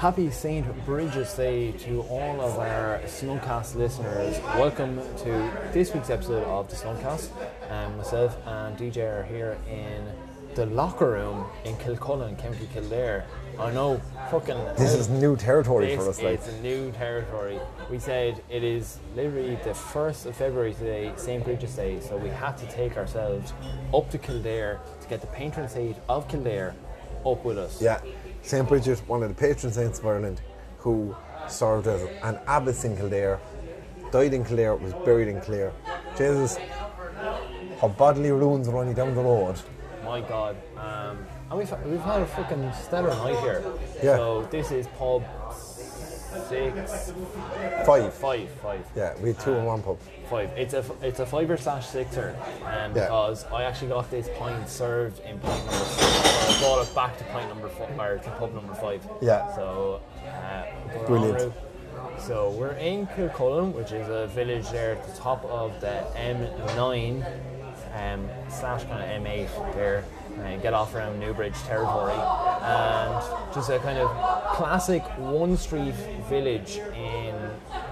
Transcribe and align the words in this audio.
Happy 0.00 0.30
St. 0.30 0.64
Bridget's 0.86 1.36
Day 1.36 1.72
to 1.72 2.00
all 2.08 2.40
of 2.40 2.58
our 2.58 3.02
Snugcast 3.04 3.74
listeners. 3.74 4.40
Welcome 4.56 4.96
to 5.18 5.70
this 5.74 5.92
week's 5.92 6.08
episode 6.08 6.42
of 6.44 6.70
the 6.70 6.74
Snugcast. 6.74 7.28
Um, 7.68 7.98
myself 7.98 8.34
and 8.46 8.78
DJ 8.78 9.20
are 9.20 9.24
here 9.24 9.58
in 9.68 10.10
the 10.54 10.64
locker 10.64 11.10
room 11.10 11.44
in 11.66 11.76
Kilcullen, 11.76 12.36
County 12.36 12.66
Kildare. 12.72 13.26
I 13.58 13.72
know, 13.72 14.00
fucking. 14.30 14.56
This 14.78 14.94
is 14.94 15.10
new 15.10 15.36
territory 15.36 15.94
for 15.94 16.08
us, 16.08 16.22
like. 16.22 16.36
It's 16.36 16.48
a 16.48 16.60
new 16.62 16.90
territory. 16.92 17.60
We 17.90 17.98
said 17.98 18.42
it 18.48 18.64
is 18.64 19.00
literally 19.14 19.56
the 19.56 19.72
1st 19.72 20.24
of 20.24 20.34
February 20.34 20.72
today, 20.72 21.12
St. 21.16 21.44
Bridget's 21.44 21.76
Day, 21.76 22.00
so 22.00 22.16
we 22.16 22.30
had 22.30 22.56
to 22.56 22.66
take 22.68 22.96
ourselves 22.96 23.52
up 23.92 24.10
to 24.12 24.16
Kildare 24.16 24.80
to 25.02 25.08
get 25.08 25.20
the 25.20 25.26
patron 25.26 25.68
saint 25.68 25.98
of 26.08 26.26
Kildare 26.26 26.74
up 27.26 27.44
with 27.44 27.58
us. 27.58 27.82
Yeah, 27.82 28.00
St. 28.42 28.66
Bridget, 28.68 28.98
one 29.06 29.22
of 29.22 29.28
the 29.28 29.34
patron 29.34 29.72
saints 29.72 29.98
of 29.98 30.06
Ireland, 30.06 30.40
who 30.78 31.14
served 31.48 31.86
as 31.86 32.02
an 32.22 32.38
abbess 32.46 32.84
in 32.84 32.96
Kildare, 32.96 33.38
died 34.10 34.34
in 34.34 34.44
Kildare, 34.44 34.76
was 34.76 34.92
buried 35.04 35.28
in 35.28 35.40
Kildare. 35.40 35.72
Jesus, 36.16 36.56
her 37.80 37.88
bodily 37.88 38.30
ruins 38.32 38.68
are 38.68 38.76
only 38.76 38.94
down 38.94 39.14
the 39.14 39.22
road. 39.22 39.56
My 40.04 40.20
God. 40.20 40.56
Um, 40.76 41.18
and 41.50 41.58
we've, 41.58 41.72
we've 41.84 42.00
had 42.00 42.22
a 42.22 42.26
fucking 42.26 42.72
stellar 42.82 43.10
night 43.10 43.38
here. 43.40 43.62
Yeah. 44.02 44.16
So 44.16 44.42
this 44.50 44.70
is 44.72 44.86
pub 44.98 45.22
six, 46.48 47.12
Five. 47.84 48.14
five, 48.14 48.48
five, 48.62 48.84
Yeah, 48.96 49.14
we 49.20 49.30
had 49.32 49.40
two 49.40 49.52
in 49.54 49.64
one 49.64 49.82
pub. 49.82 49.98
five. 50.28 50.50
It's 50.56 50.74
a 50.74 50.84
it's 51.02 51.18
a 51.20 51.26
fiver 51.26 51.56
slash 51.56 51.86
sixer, 51.88 52.36
and 52.66 52.94
Yeah. 52.94 53.04
because 53.04 53.44
I 53.52 53.64
actually 53.64 53.88
got 53.88 54.10
this 54.10 54.28
pint 54.38 54.68
served 54.68 55.20
in 55.20 55.38
pint 55.40 55.66
number 55.66 55.84
six, 55.84 56.29
brought 56.60 56.86
it 56.86 56.94
back 56.94 57.18
to 57.18 57.24
pint 57.24 57.48
number 57.48 57.68
or 57.98 58.18
to 58.18 58.30
pub 58.38 58.54
number 58.54 58.74
five. 58.74 59.06
Yeah. 59.20 59.54
So 59.54 60.00
uh, 60.26 61.06
Brilliant. 61.06 61.38
route. 61.40 61.52
So 62.18 62.50
we're 62.50 62.72
in 62.72 63.06
Kilcullen, 63.08 63.72
which 63.74 63.92
is 63.92 64.08
a 64.08 64.26
village 64.28 64.68
there 64.70 64.92
at 64.92 65.06
the 65.06 65.12
top 65.20 65.44
of 65.44 65.80
the 65.80 66.04
M9 66.16 67.24
um, 67.94 68.28
slash 68.48 68.84
kind 68.84 69.02
of 69.02 69.22
M8 69.22 69.74
there. 69.74 70.04
And 70.44 70.62
get 70.62 70.72
off 70.72 70.94
around 70.94 71.18
Newbridge 71.18 71.56
territory, 71.64 72.14
and 72.14 73.52
just 73.52 73.68
a 73.68 73.78
kind 73.80 73.98
of 73.98 74.08
classic 74.54 75.02
one 75.18 75.56
street 75.56 75.92
village 76.30 76.76
in 76.94 77.34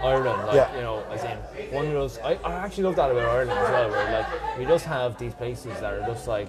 Ireland. 0.01 0.47
Like 0.47 0.55
Yeah. 0.55 0.75
you 0.77 0.81
know, 0.83 1.03
as 1.11 1.25
in 1.25 1.75
one 1.75 1.87
of 1.87 1.93
those. 1.93 2.19
I, 2.21 2.35
I 2.45 2.53
actually 2.65 2.85
love 2.85 2.97
that 2.97 3.11
about 3.11 3.25
Ireland 3.29 3.51
as 3.51 3.71
well, 3.71 3.91
where 3.91 4.13
like 4.13 4.59
we 4.59 4.65
just 4.67 4.85
have 4.87 5.19
these 5.19 5.35
places 5.35 5.79
that 5.81 5.93
are 5.93 6.07
just 6.07 6.29
like 6.29 6.49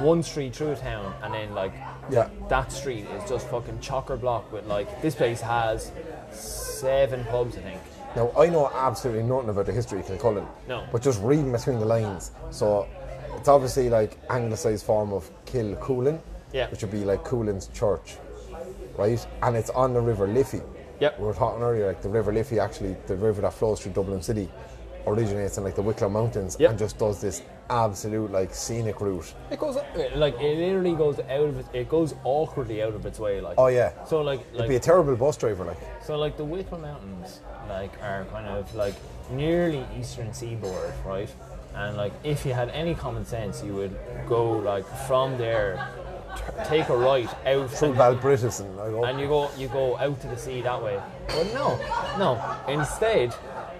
one 0.00 0.22
street 0.22 0.54
through 0.56 0.74
town, 0.76 1.14
and 1.22 1.32
then 1.34 1.54
like 1.54 1.72
Yeah. 2.10 2.28
that 2.48 2.70
street 2.72 3.06
is 3.16 3.28
just 3.28 3.46
fucking 3.48 3.78
chocker 3.78 4.20
block 4.20 4.50
with 4.52 4.66
like 4.66 5.00
this 5.02 5.14
place 5.14 5.40
has 5.40 5.92
seven 6.32 7.24
pubs, 7.24 7.56
I 7.56 7.60
think. 7.60 7.80
Now, 8.16 8.30
I 8.38 8.46
know 8.48 8.70
absolutely 8.72 9.24
nothing 9.24 9.48
about 9.50 9.66
the 9.66 9.72
history 9.72 10.00
of 10.00 10.06
Kilcullen. 10.06 10.46
No. 10.68 10.84
But 10.92 11.02
just 11.02 11.20
reading 11.22 11.50
between 11.50 11.80
the 11.80 11.86
lines. 11.86 12.30
So, 12.50 12.86
it's 13.36 13.48
obviously 13.48 13.88
like 13.90 14.18
anglicised 14.30 14.84
form 14.86 15.12
of 15.12 15.28
Kilcoolen, 15.46 16.20
Yeah. 16.52 16.70
which 16.70 16.82
would 16.82 16.92
be 16.92 17.04
like 17.04 17.24
Coolin's 17.24 17.66
church, 17.68 18.16
right? 18.96 19.24
And 19.42 19.56
it's 19.56 19.70
on 19.70 19.94
the 19.94 20.00
River 20.00 20.28
Liffey. 20.28 20.62
Yep. 21.00 21.18
We 21.18 21.26
were 21.26 21.34
talking 21.34 21.62
earlier, 21.62 21.88
like 21.88 22.02
the 22.02 22.08
River 22.08 22.32
Liffey, 22.32 22.60
actually, 22.60 22.94
the 23.08 23.16
river 23.16 23.42
that 23.42 23.52
flows 23.52 23.80
through 23.80 23.92
Dublin 23.92 24.22
City, 24.22 24.48
originates 25.06 25.58
in 25.58 25.64
like 25.64 25.74
the 25.74 25.82
Wicklow 25.82 26.08
Mountains 26.08 26.56
Yep. 26.58 26.70
and 26.70 26.78
just 26.78 26.98
does 26.98 27.20
this 27.20 27.42
absolute 27.70 28.30
like 28.30 28.54
scenic 28.54 29.00
route. 29.00 29.32
It 29.50 29.58
goes 29.58 29.76
like 30.16 30.34
it 30.40 30.58
literally 30.58 30.94
goes 30.94 31.18
out 31.20 31.48
of 31.48 31.58
it. 31.58 31.66
It 31.72 31.88
goes 31.88 32.14
awkwardly 32.24 32.82
out 32.82 32.94
of 32.94 33.06
its 33.06 33.18
way, 33.18 33.40
like. 33.40 33.54
Oh, 33.58 33.68
yeah. 33.68 33.92
So 34.04 34.20
like 34.22 34.40
It'd 34.54 34.68
be 34.68 34.76
a 34.76 34.80
terrible 34.80 35.16
bus 35.16 35.36
driver, 35.36 35.64
like. 35.64 35.78
so 36.04 36.16
like 36.16 36.36
the 36.36 36.44
Wicklow 36.44 36.78
Mountains 36.78 37.40
like 37.68 37.92
are 38.02 38.24
kind 38.32 38.46
of 38.46 38.74
like 38.74 38.94
nearly 39.30 39.84
eastern 39.98 40.32
seaboard, 40.34 40.92
right? 41.06 41.32
And 41.74 41.96
like 41.96 42.12
if 42.22 42.44
you 42.46 42.52
had 42.52 42.68
any 42.70 42.94
common 42.94 43.24
sense, 43.24 43.62
you 43.64 43.74
would 43.74 43.96
go 44.28 44.50
like 44.58 44.84
from 45.06 45.36
there, 45.38 45.88
t- 46.36 46.42
take 46.64 46.88
a 46.88 46.96
right 46.96 47.28
out 47.46 47.70
Through 47.70 47.88
and- 47.92 47.98
Balbritis 47.98 48.60
and 48.60 49.04
and 49.04 49.18
you 49.18 49.26
go 49.26 49.50
you 49.56 49.68
go 49.68 49.96
out 49.98 50.20
to 50.20 50.26
the 50.28 50.36
sea 50.36 50.60
that 50.62 50.80
way. 50.82 51.00
But 51.28 51.52
no, 51.54 51.76
no. 52.18 52.56
Instead, 52.68 53.34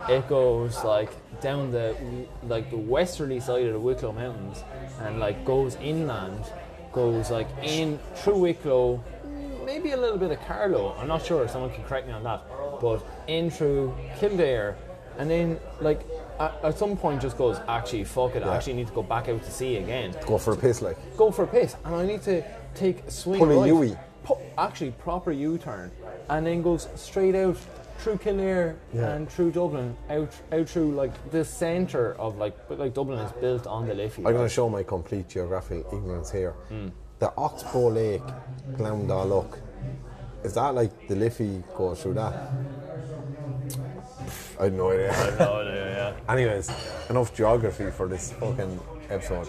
it 0.08 0.28
goes 0.28 0.82
like 0.84 1.10
down 1.40 1.70
the 1.70 1.96
like 2.44 2.70
the 2.70 2.76
westerly 2.76 3.40
side 3.40 3.66
of 3.66 3.72
the 3.72 3.80
Wicklow 3.80 4.12
Mountains 4.12 4.62
and 5.00 5.18
like 5.18 5.44
goes 5.44 5.76
inland, 5.76 6.44
goes 6.92 7.30
like 7.30 7.48
in 7.62 7.98
through 8.14 8.38
Wicklow, 8.38 9.02
maybe 9.64 9.92
a 9.92 9.96
little 9.96 10.18
bit 10.18 10.30
of 10.30 10.40
Carlow. 10.46 10.94
I'm 10.98 11.08
not 11.08 11.24
sure. 11.24 11.46
Someone 11.48 11.70
can 11.72 11.84
correct 11.84 12.06
me 12.06 12.12
on 12.12 12.22
that. 12.24 12.42
But 12.80 13.04
in 13.28 13.50
through 13.50 13.94
Kildare, 14.18 14.76
and 15.18 15.30
then 15.30 15.58
like. 15.80 16.00
At, 16.40 16.64
at 16.64 16.76
some 16.76 16.96
point, 16.96 17.22
just 17.22 17.38
goes. 17.38 17.60
Actually, 17.68 18.02
fuck 18.02 18.34
it. 18.34 18.42
I 18.42 18.56
actually 18.56 18.72
need 18.72 18.88
to 18.88 18.92
go 18.92 19.04
back 19.04 19.28
out 19.28 19.44
to 19.44 19.50
sea 19.52 19.76
again 19.76 20.16
go 20.26 20.36
for 20.36 20.54
a 20.54 20.56
piss, 20.56 20.82
like. 20.82 20.96
go 21.16 21.30
for 21.30 21.44
a 21.44 21.46
piss 21.46 21.76
and 21.84 21.94
I 21.94 22.04
need 22.04 22.22
to 22.22 22.42
take 22.74 23.04
a 23.04 23.10
swing 23.12 23.38
Pull 23.38 23.52
a 23.52 23.72
right, 23.72 23.96
actually 24.58 24.90
proper 24.92 25.30
U-turn 25.30 25.92
and 26.28 26.44
then 26.44 26.60
goes 26.60 26.88
straight 26.96 27.36
out 27.36 27.56
through 28.04 28.18
Kildare 28.18 28.76
Yeah. 28.92 29.12
and 29.14 29.30
through 29.30 29.50
Dublin 29.52 29.96
out 30.10 30.30
out 30.52 30.68
through 30.68 30.92
like 30.92 31.30
the 31.30 31.42
centre 31.44 32.14
of 32.18 32.36
like 32.36 32.54
but 32.68 32.78
like 32.78 32.92
Dublin 32.92 33.18
is 33.18 33.32
built 33.32 33.66
on 33.66 33.86
the 33.88 33.94
Liffey 33.94 34.22
I'm 34.26 34.34
going 34.34 34.46
to 34.46 34.54
show 34.54 34.68
my 34.68 34.82
complete 34.82 35.26
geographical 35.28 35.86
ignorance 35.96 36.30
here. 36.30 36.52
Hmm. 36.68 36.88
The 37.18 37.32
Oxbow 37.38 37.88
Lake, 37.88 38.22
Glendalough, 38.72 39.58
is 40.44 40.52
that 40.54 40.74
like 40.74 41.08
the 41.08 41.14
Liffey 41.16 41.62
goes 41.74 42.02
through 42.02 42.14
that? 42.14 42.34
I 44.60 44.64
have 44.64 44.72
no 44.74 44.90
idea. 44.90 45.10
Oh, 45.40 45.62
yeah, 45.62 45.74
yeah. 45.74 46.12
Anyways, 46.32 46.70
enough 47.08 47.34
geography 47.34 47.90
for 47.90 48.06
this 48.06 48.32
fucking 48.32 48.78
episode. 49.08 49.48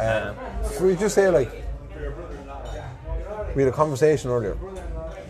Um, 0.00 0.36
so 0.72 0.84
we 0.86 0.96
just 0.96 1.14
say 1.14 1.30
like, 1.30 1.50
we 3.54 3.62
had 3.62 3.72
a 3.72 3.76
conversation 3.76 4.30
earlier 4.30 4.56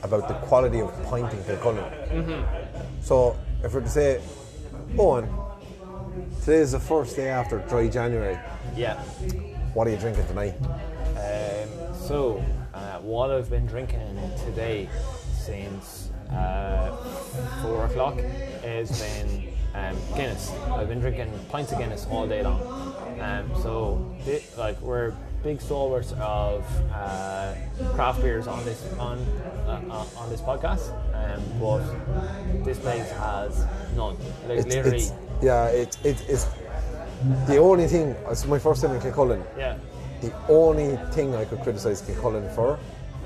about 0.04 0.28
the 0.28 0.34
quality 0.46 0.80
of 0.80 0.92
pint 1.04 1.32
in 1.32 1.42
Kilcullen. 1.44 2.46
So 3.00 3.36
if 3.62 3.72
we're 3.74 3.80
to 3.80 3.88
say, 3.88 4.20
Owen, 4.98 5.28
today 6.40 6.58
is 6.58 6.72
the 6.72 6.80
first 6.80 7.16
day 7.16 7.28
after 7.28 7.58
dry 7.60 7.88
January. 7.88 8.38
Yeah. 8.76 9.02
What 9.72 9.88
are 9.88 9.90
you 9.90 9.96
drinking 9.96 10.26
tonight? 10.26 10.54
Um, 11.16 11.94
so, 11.94 12.44
uh, 12.74 12.98
what 12.98 13.30
I've 13.30 13.50
been 13.50 13.66
drinking 13.66 14.16
today 14.44 14.88
since 15.32 16.10
uh, 16.30 16.94
four 17.62 17.86
o'clock 17.86 18.18
has 18.62 19.00
been 19.00 19.54
um, 19.74 19.96
Guinness. 20.14 20.52
I've 20.70 20.88
been 20.88 21.00
drinking 21.00 21.32
pints 21.48 21.72
of 21.72 21.78
Guinness 21.78 22.06
all 22.10 22.28
day 22.28 22.42
long. 22.42 22.62
Um, 23.20 23.50
so, 23.62 24.14
like, 24.56 24.80
we're 24.80 25.12
big 25.44 25.60
stalwarts 25.60 26.12
of 26.18 26.64
uh, 26.92 27.54
craft 27.94 28.22
beers 28.22 28.46
on 28.46 28.64
this 28.64 28.82
on 28.98 29.18
uh, 29.66 29.80
uh, 29.90 30.20
on 30.20 30.30
this 30.30 30.40
podcast, 30.40 30.90
um, 31.14 31.42
but 31.60 32.64
this 32.64 32.78
place 32.78 33.10
has 33.12 33.66
none. 33.94 34.16
Like 34.48 34.58
It's, 34.60 34.66
literally, 34.66 34.96
it's, 34.96 35.12
yeah, 35.42 35.66
it's 35.66 35.98
it's 36.02 36.22
it's 36.22 36.46
the 37.46 37.58
only 37.58 37.86
thing. 37.86 38.16
It's 38.30 38.46
my 38.46 38.58
first 38.58 38.82
time 38.82 38.92
in 38.96 39.00
Kilcullen. 39.00 39.44
yeah. 39.56 39.76
The 40.22 40.32
only 40.48 40.96
thing 41.12 41.34
I 41.34 41.44
could 41.44 41.60
criticise 41.60 42.00
Kilcullen 42.00 42.48
for 42.54 42.78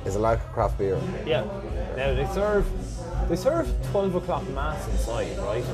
is 0.04 0.16
a 0.16 0.18
lack 0.18 0.38
of 0.44 0.52
craft 0.52 0.78
beer. 0.78 0.98
Yeah. 1.24 1.44
Now 1.96 2.12
they 2.12 2.26
serve 2.34 2.66
they 3.28 3.36
serve 3.36 3.68
twelve 3.90 4.14
o'clock 4.14 4.46
mass 4.50 4.88
inside, 4.88 5.36
right? 5.38 5.64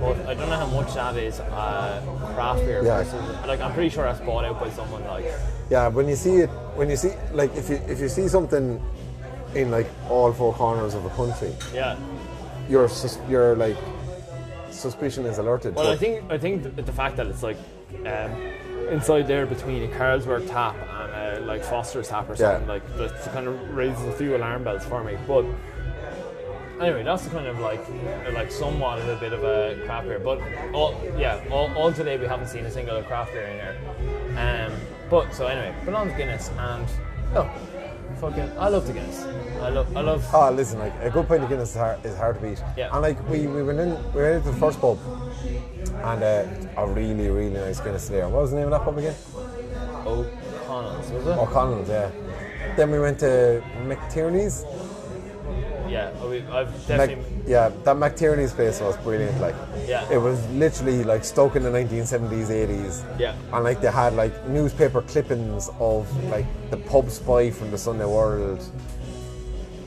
But 0.00 0.16
I 0.26 0.34
don't 0.34 0.48
know 0.48 0.56
how 0.56 0.66
much 0.66 0.94
that 0.94 1.16
is 1.16 1.40
uh, 1.40 2.02
craft 2.34 2.60
beer 2.60 2.82
Yeah. 2.84 3.02
versus 3.02 3.46
like 3.46 3.60
I'm 3.60 3.72
pretty 3.74 3.90
sure 3.90 4.04
that's 4.04 4.20
bought 4.20 4.44
out 4.44 4.58
by 4.60 4.70
someone 4.70 5.04
like 5.06 5.26
Yeah, 5.70 5.88
when 5.88 6.08
you 6.08 6.16
see 6.16 6.36
it, 6.36 6.48
when 6.74 6.88
you 6.90 6.96
see 6.96 7.10
like 7.32 7.54
if 7.56 7.68
you 7.68 7.76
if 7.88 8.00
you 8.00 8.08
see 8.08 8.28
something 8.28 8.80
in 9.54 9.70
like 9.70 9.86
all 10.08 10.32
four 10.32 10.52
corners 10.54 10.94
of 10.94 11.04
a 11.04 11.10
country, 11.10 11.52
yeah. 11.74 11.96
your 12.68 12.88
sus- 12.88 13.18
your 13.28 13.56
like 13.56 13.76
suspicion 14.70 15.24
is 15.26 15.38
alerted. 15.38 15.74
Well, 15.74 15.90
I 15.92 15.96
think 15.96 16.30
I 16.30 16.38
think 16.38 16.62
th- 16.62 16.86
the 16.86 16.92
fact 16.92 17.16
that 17.16 17.26
it's 17.26 17.42
like 17.42 17.56
um, 18.06 18.30
inside 18.90 19.26
there 19.26 19.46
between 19.46 19.82
a 19.84 19.88
Carlsberg 19.94 20.48
tap 20.48 20.74
and 20.76 21.42
a 21.42 21.46
like 21.46 21.62
Foster's 21.64 22.08
tap 22.08 22.28
or 22.28 22.32
Yeah. 22.32 22.52
something 22.52 22.68
like 22.68 22.84
that 22.98 23.12
kind 23.32 23.46
of 23.48 23.74
raises 23.74 24.02
a 24.04 24.12
few 24.12 24.36
alarm 24.36 24.64
bells 24.64 24.84
for 24.84 25.02
me. 25.04 25.16
But 25.26 25.44
anyway, 26.80 27.02
that's 27.02 27.24
the 27.24 27.30
kind 27.30 27.46
of 27.46 27.58
like 27.60 27.84
like 28.32 28.50
somewhat 28.50 28.98
of 28.98 29.08
a 29.08 29.16
bit 29.16 29.32
of 29.32 29.44
a 29.44 29.80
craft 29.84 30.08
beer. 30.08 30.18
But 30.18 30.40
all 30.72 30.94
yeah, 31.18 31.42
all, 31.50 31.72
all 31.76 31.92
today 31.92 32.16
we 32.16 32.26
haven't 32.26 32.48
seen 32.48 32.64
a 32.66 32.70
single 32.70 33.02
craft 33.02 33.32
beer 33.32 33.46
in 33.46 33.56
here. 33.56 33.76
Um, 34.38 34.72
but 35.10 35.32
so 35.32 35.46
anyway, 35.46 35.74
but 35.84 35.94
on 35.94 36.08
Guinness 36.16 36.50
and 36.58 36.86
oh, 37.34 37.50
fucking 38.20 38.50
I 38.58 38.68
love 38.68 38.86
the 38.86 38.92
Guinness. 38.92 39.24
I 39.62 39.70
love 39.70 39.96
I 39.96 40.00
love 40.00 40.24
Oh, 40.32 40.50
listen, 40.50 40.78
like 40.78 40.94
a 41.00 41.10
good 41.10 41.28
pint 41.28 41.42
of 41.42 41.48
Guinness 41.48 41.70
is 41.70 41.76
hard, 41.76 42.04
is 42.04 42.16
hard 42.16 42.36
to 42.36 42.42
beat. 42.42 42.62
Yeah. 42.76 42.90
And 42.92 43.02
like 43.02 43.28
we, 43.28 43.46
we 43.46 43.62
went 43.62 43.80
in, 43.80 43.90
we 44.12 44.22
went 44.22 44.36
into 44.36 44.50
the 44.50 44.56
first 44.56 44.80
pub, 44.80 44.98
and 46.02 46.22
uh, 46.22 46.46
a 46.76 46.86
really 46.86 47.30
really 47.30 47.50
nice 47.50 47.80
Guinness 47.80 48.08
there. 48.08 48.28
What 48.28 48.42
was 48.42 48.50
the 48.50 48.56
name 48.58 48.66
of 48.66 48.72
that 48.72 48.82
pub 48.82 48.98
again? 48.98 49.14
O'Connell's, 50.06 51.10
was 51.10 51.26
it? 51.26 51.30
O'Connell's, 51.30 51.88
yeah. 51.88 52.10
Then 52.76 52.90
we 52.90 53.00
went 53.00 53.18
to 53.20 53.62
McTierney's. 53.84 54.64
Yeah, 55.88 56.10
we, 56.26 56.42
I've 56.48 56.88
Mac, 56.88 57.10
yeah, 57.46 57.68
that 57.84 57.96
McTierney's 57.96 58.52
place 58.52 58.80
was 58.80 58.96
brilliant. 58.98 59.40
Like, 59.40 59.54
Yeah. 59.86 60.06
it 60.10 60.18
was 60.18 60.46
literally 60.50 61.04
like 61.04 61.24
stuck 61.24 61.56
in 61.56 61.62
the 61.62 61.70
1970s, 61.70 62.48
80s. 62.48 63.18
Yeah. 63.18 63.34
And 63.52 63.64
like 63.64 63.80
they 63.80 63.90
had 63.90 64.14
like 64.14 64.46
newspaper 64.48 65.02
clippings 65.02 65.70
of 65.78 66.06
like 66.30 66.46
the 66.70 66.76
pub 66.76 67.10
spy 67.10 67.50
from 67.50 67.70
the 67.70 67.78
Sunday 67.78 68.04
World 68.06 68.62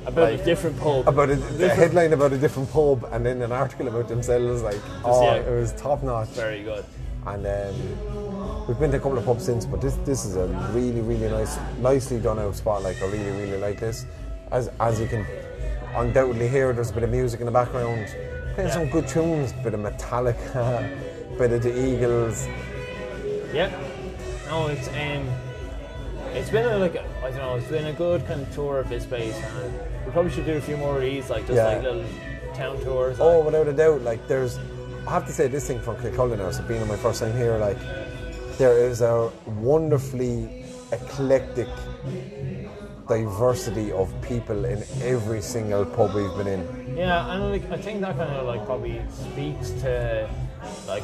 about 0.06 0.32
like, 0.32 0.42
a 0.42 0.46
different 0.46 0.80
pub. 0.80 1.08
about 1.08 1.30
a, 1.30 1.36
Different- 1.36 1.74
headline 1.74 2.14
about 2.14 2.34
a 2.34 2.38
different 2.38 2.72
pub 2.72 3.08
and 3.12 3.26
then 3.26 3.42
an 3.42 3.52
article 3.52 3.88
about 3.88 4.08
themselves. 4.08 4.64
Like, 4.64 4.80
oh, 5.04 5.24
yeah. 5.24 5.36
it 5.42 5.52
was 5.60 5.74
top 5.74 6.02
notch. 6.04 6.30
Very 6.30 6.64
good. 6.64 6.86
And 7.28 7.46
um, 7.46 8.66
we've 8.68 8.80
been 8.80 8.92
to 8.92 8.98
a 8.98 9.00
couple 9.00 9.18
of 9.18 9.26
pubs 9.26 9.44
since, 9.46 9.66
but 9.66 9.82
this 9.82 9.96
this 10.06 10.24
is 10.26 10.38
a 10.38 10.48
really 10.74 11.02
really 11.02 11.30
nice, 11.30 11.58
nicely 11.80 12.18
done 12.20 12.40
out 12.40 12.56
spot. 12.56 12.82
Like 12.82 13.00
I 13.04 13.08
really 13.08 13.30
really 13.42 13.58
like 13.60 13.80
this. 13.80 14.06
As 14.52 14.70
as 14.80 15.00
you 15.02 15.06
can 15.06 15.26
undoubtedly 15.96 16.48
hear, 16.48 16.74
there's 16.74 16.92
a 16.92 16.94
bit 16.94 17.04
of 17.04 17.10
music 17.10 17.40
in 17.40 17.46
the 17.46 17.52
background, 17.52 18.08
playing 18.56 18.70
Yeah. 18.70 18.74
some 18.74 18.90
good 18.90 19.08
tunes, 19.08 19.54
bit 19.64 19.74
of 19.74 19.80
Metallica, 19.80 20.90
bit 21.38 21.52
of 21.52 21.64
the 21.64 21.88
Eagles. 21.88 22.48
Yeah. 23.54 23.70
No, 24.48 24.68
it's 24.68 24.88
um, 24.90 25.28
it's 26.34 26.50
been 26.50 26.66
a, 26.66 26.78
like 26.78 26.96
a, 26.96 27.04
I 27.24 27.30
don't 27.32 27.38
know, 27.38 27.56
it's 27.56 27.68
been 27.68 27.86
a 27.88 27.94
good 27.94 28.26
kind 28.28 28.42
of 28.42 28.54
tour 28.54 28.80
of 28.80 28.90
this 28.90 29.06
place, 29.06 29.36
and 29.36 29.74
we 30.06 30.12
probably 30.12 30.32
should 30.32 30.46
do 30.46 30.54
a 30.54 30.62
few 30.62 30.78
more 30.78 30.96
of 30.98 31.02
these, 31.02 31.30
like 31.30 31.44
just 31.48 31.56
Yeah. 31.58 31.66
like 31.68 31.84
little 31.84 32.04
town 32.54 32.80
tours. 32.82 33.20
Oh, 33.20 33.38
like- 33.38 33.46
without 33.46 33.68
a 33.68 33.74
doubt, 33.74 34.02
like 34.02 34.28
there's, 34.28 34.58
I 35.08 35.12
have 35.12 35.26
to 35.28 35.32
say 35.34 35.48
this 35.48 35.68
thing 35.68 35.80
from 35.80 35.96
Kilcullen 35.98 36.38
now, 36.40 36.52
so 36.52 36.64
being 36.64 36.82
on 36.82 36.88
my 36.88 36.98
first 36.98 37.20
time 37.22 37.36
here, 37.36 37.58
like 37.58 37.78
there 38.58 38.78
is 38.78 39.02
a 39.02 39.32
wonderfully 39.46 40.66
eclectic 40.92 41.68
diversity 43.10 43.92
of 43.92 44.14
people 44.22 44.64
in 44.66 44.84
every 45.02 45.42
single 45.42 45.84
pub 45.84 46.14
we've 46.14 46.36
been 46.38 46.48
in. 46.48 46.96
Yeah, 46.96 47.34
and 47.34 47.52
like 47.52 47.70
I 47.72 47.78
think 47.82 48.02
that 48.02 48.16
kind 48.16 48.32
of 48.32 48.46
like 48.46 48.66
probably 48.66 49.02
speaks 49.12 49.72
to 49.82 50.30
like 50.88 51.04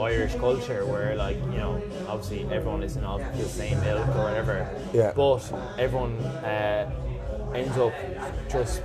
Irish 0.00 0.34
culture, 0.36 0.86
where 0.86 1.16
like 1.16 1.36
you 1.36 1.58
know 1.58 1.82
obviously 2.08 2.44
everyone 2.54 2.82
isn't 2.82 3.04
of 3.04 3.20
the 3.36 3.44
same 3.44 3.82
ilk 3.82 4.08
or 4.16 4.24
whatever. 4.24 4.56
Yeah. 4.94 5.12
But 5.14 5.42
everyone 5.78 6.16
uh, 6.44 6.90
ends 7.54 7.76
up 7.76 7.92
just 8.48 8.82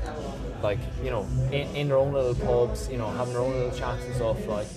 like 0.65 0.79
you 1.05 1.11
know 1.13 1.23
in, 1.57 1.65
in 1.79 1.87
their 1.89 1.97
own 2.03 2.11
little 2.17 2.35
pubs, 2.47 2.89
you 2.91 2.97
know 2.97 3.09
having 3.19 3.33
their 3.33 3.43
own 3.47 3.53
little 3.59 3.77
chats 3.79 4.03
and 4.05 4.15
stuff. 4.15 4.39
Like 4.47 4.67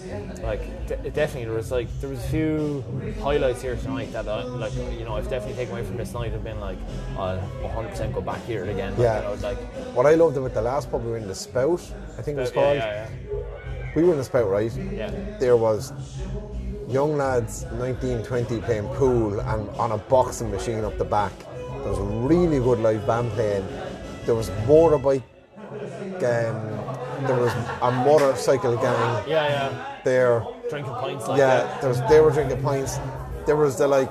like 0.50 0.62
de- 0.86 1.10
definitely 1.10 1.46
there 1.48 1.58
was 1.62 1.70
like 1.78 1.88
there 2.00 2.10
was 2.10 2.22
a 2.24 2.28
few 2.28 2.84
highlights 3.26 3.60
here 3.66 3.76
tonight 3.76 4.10
that 4.12 4.28
I, 4.28 4.42
like 4.64 4.74
you 4.98 5.04
know 5.06 5.14
I've 5.16 5.30
definitely 5.34 5.56
taken 5.60 5.72
away 5.74 5.84
from 5.88 5.96
this 5.96 6.12
night. 6.18 6.32
I've 6.34 6.44
been 6.44 6.60
like 6.60 6.78
I'll 7.16 7.38
100% 7.62 8.12
go 8.14 8.20
back 8.20 8.42
here 8.44 8.64
again. 8.74 8.92
Like, 8.92 9.00
Yeah. 9.06 9.16
You 9.30 9.36
know, 9.36 9.48
like 9.48 9.58
What 9.96 10.06
I 10.06 10.14
loved 10.22 10.36
about 10.36 10.54
the 10.54 10.62
last 10.62 10.90
pub 10.90 11.02
we 11.04 11.10
were 11.12 11.16
in, 11.16 11.26
the 11.26 11.34
Spout, 11.34 11.80
I 12.18 12.22
think 12.22 12.36
it 12.38 12.40
was 12.46 12.50
yeah, 12.54 12.60
called. 12.62 12.76
yeah, 12.76 13.08
We 13.96 14.02
were 14.04 14.12
in 14.12 14.18
the 14.18 14.28
Spout, 14.32 14.48
right? 14.56 14.72
yeah, 14.76 15.10
yeah. 15.10 15.38
There 15.38 15.56
was 15.56 15.92
young 16.88 17.16
lads, 17.16 17.64
19, 17.72 18.22
20, 18.24 18.60
playing 18.60 18.88
pool 18.98 19.40
and 19.40 19.68
on 19.84 19.92
a 19.92 19.98
boxing 19.98 20.50
machine 20.50 20.84
up 20.84 20.96
the 20.98 21.04
back. 21.18 21.32
There 21.82 21.90
was 21.94 21.98
a 21.98 22.10
really 22.30 22.58
good 22.60 22.80
live 22.80 23.06
band 23.06 23.30
playing. 23.32 23.66
There 24.26 24.34
was 24.34 24.50
motorbike, 24.68 25.22
um, 26.24 27.26
there 27.26 27.36
was 27.36 27.52
a 27.82 27.90
motorcycle 28.04 28.76
gang 28.76 29.28
Yeah, 29.28 29.48
yeah. 29.48 29.96
there. 30.04 30.44
Drinking 30.70 30.92
pints 30.94 31.26
like 31.28 31.38
yeah, 31.38 31.62
that. 31.64 31.80
there 31.80 31.88
was, 31.90 32.00
they 32.08 32.20
were 32.20 32.30
drinking 32.30 32.62
pints. 32.62 32.98
There 33.46 33.56
was 33.56 33.78
the 33.78 33.88
like, 33.88 34.10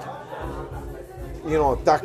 you 1.46 1.54
know, 1.58 1.76
that, 1.86 2.04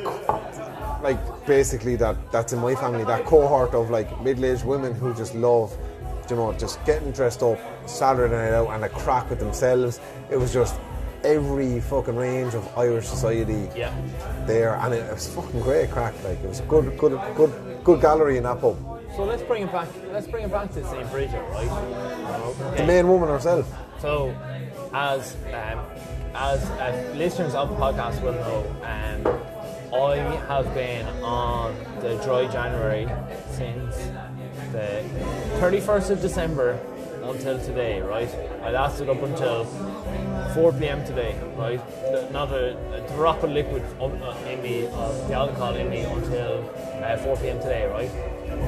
like 1.03 1.19
basically 1.47 1.97
that 1.97 2.17
that's 2.31 2.53
in 2.53 2.61
my 2.61 2.75
family. 2.75 3.05
That 3.05 3.25
cohort 3.25 3.75
of 3.75 3.91
like 3.91 4.09
middle-aged 4.23 4.65
women 4.65 4.95
who 4.95 5.15
just 5.15 5.35
love, 5.35 5.75
you 6.31 6.37
know, 6.37 6.53
just 6.53 6.85
getting 6.85 7.11
dressed 7.13 7.43
up 7.43 7.59
Saturday 7.87 8.35
night 8.35 8.53
out 8.53 8.71
and 8.71 8.85
a 8.85 8.89
crack 8.89 9.29
with 9.31 9.39
themselves. 9.41 10.01
It 10.31 10.37
was 10.37 10.53
just 10.53 10.79
every 11.25 11.81
fucking 11.81 12.17
range 12.17 12.55
of 12.55 12.67
Irish 12.77 13.07
society 13.07 13.69
Yeah. 13.77 13.93
there, 14.47 14.75
and 14.77 14.93
it, 14.95 15.11
was 15.13 15.33
fucking 15.35 15.61
great 15.61 15.91
crack. 15.91 16.15
Like 16.25 16.39
it 16.43 16.49
was 16.49 16.61
a 16.61 16.65
good, 16.65 16.97
good, 16.99 17.19
good, 17.37 17.53
good 17.85 18.01
gallery 18.01 18.37
in 18.37 18.43
that 18.45 18.61
pub. 18.61 18.77
So 19.17 19.25
let's 19.25 19.43
bring 19.43 19.65
it 19.65 19.73
back. 19.73 19.89
Let's 20.11 20.27
bring 20.27 20.45
it 20.45 20.51
back 20.51 20.73
to 20.73 20.85
St. 20.85 21.11
Bridget, 21.11 21.43
right? 21.51 22.77
The 22.77 22.85
main 22.85 23.07
woman 23.09 23.29
herself. 23.29 23.71
So, 24.01 24.35
as 24.95 25.37
um, 25.53 25.81
as 26.35 26.65
uh, 26.71 27.13
listeners 27.15 27.55
of 27.55 27.69
the 27.69 27.77
podcast 27.77 28.23
will 28.23 28.33
know, 28.33 28.65
um, 28.83 29.95
I 29.95 30.17
have 30.49 30.73
been 30.73 31.07
on 31.23 31.75
the 32.01 32.17
dry 32.25 32.49
January 32.51 33.07
since 33.51 33.97
the 34.73 35.05
31st 35.61 36.11
of 36.11 36.21
December 36.23 36.81
until 37.23 37.63
today, 37.63 38.01
right? 38.01 38.31
I 38.63 38.71
lasted 38.71 39.11
up 39.11 39.23
until 39.23 39.65
4 40.55 40.73
p.m. 40.73 41.05
today, 41.05 41.35
right? 41.57 41.81
The- 42.13 42.29
Not 42.33 42.51
a, 42.53 42.77
a 42.95 43.01
drop 43.17 43.43
of 43.43 43.51
liquid 43.51 43.83
uh, 44.01 44.07
in 44.49 44.63
me, 44.63 44.87
uh, 44.87 45.13
the 45.29 45.35
alcohol 45.35 45.75
in 45.77 45.89
me 45.91 46.01
until 46.03 46.69
uh, 47.03 47.17
4 47.19 47.37
p.m. 47.39 47.59
today, 47.61 47.87
right? 47.87 48.11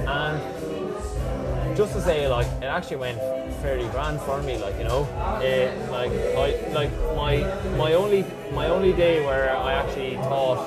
And 0.09 1.77
just 1.77 1.93
to 1.95 2.01
say, 2.01 2.29
like, 2.29 2.47
it 2.63 2.65
actually 2.65 2.97
went 2.97 3.19
fairly 3.63 3.89
grand 3.91 4.21
for 4.21 4.43
me, 4.43 4.57
like, 4.59 4.77
you 4.79 4.85
know, 4.85 5.07
it, 5.43 5.73
like, 5.91 6.11
I, 6.13 6.69
like 6.73 6.91
my 7.17 7.37
my 7.77 7.95
only 7.95 8.25
my 8.53 8.69
only 8.69 8.93
day 8.93 9.25
where 9.25 9.57
I 9.57 9.73
actually 9.75 10.17
thought 10.17 10.59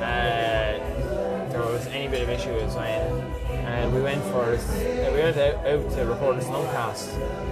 uh, 0.00 0.78
there 1.50 1.60
was 1.62 1.86
any 1.88 2.08
bit 2.08 2.22
of 2.22 2.28
issue 2.28 2.50
is 2.50 2.74
when 2.74 3.00
uh, 3.66 3.90
we 3.94 4.00
went 4.02 4.22
for 4.24 4.44
uh, 4.44 5.12
we 5.12 5.18
went 5.20 5.36
out, 5.36 5.54
out 5.66 5.90
to 5.92 6.04
record 6.06 6.36
a 6.38 6.40
snugcast 6.42 7.08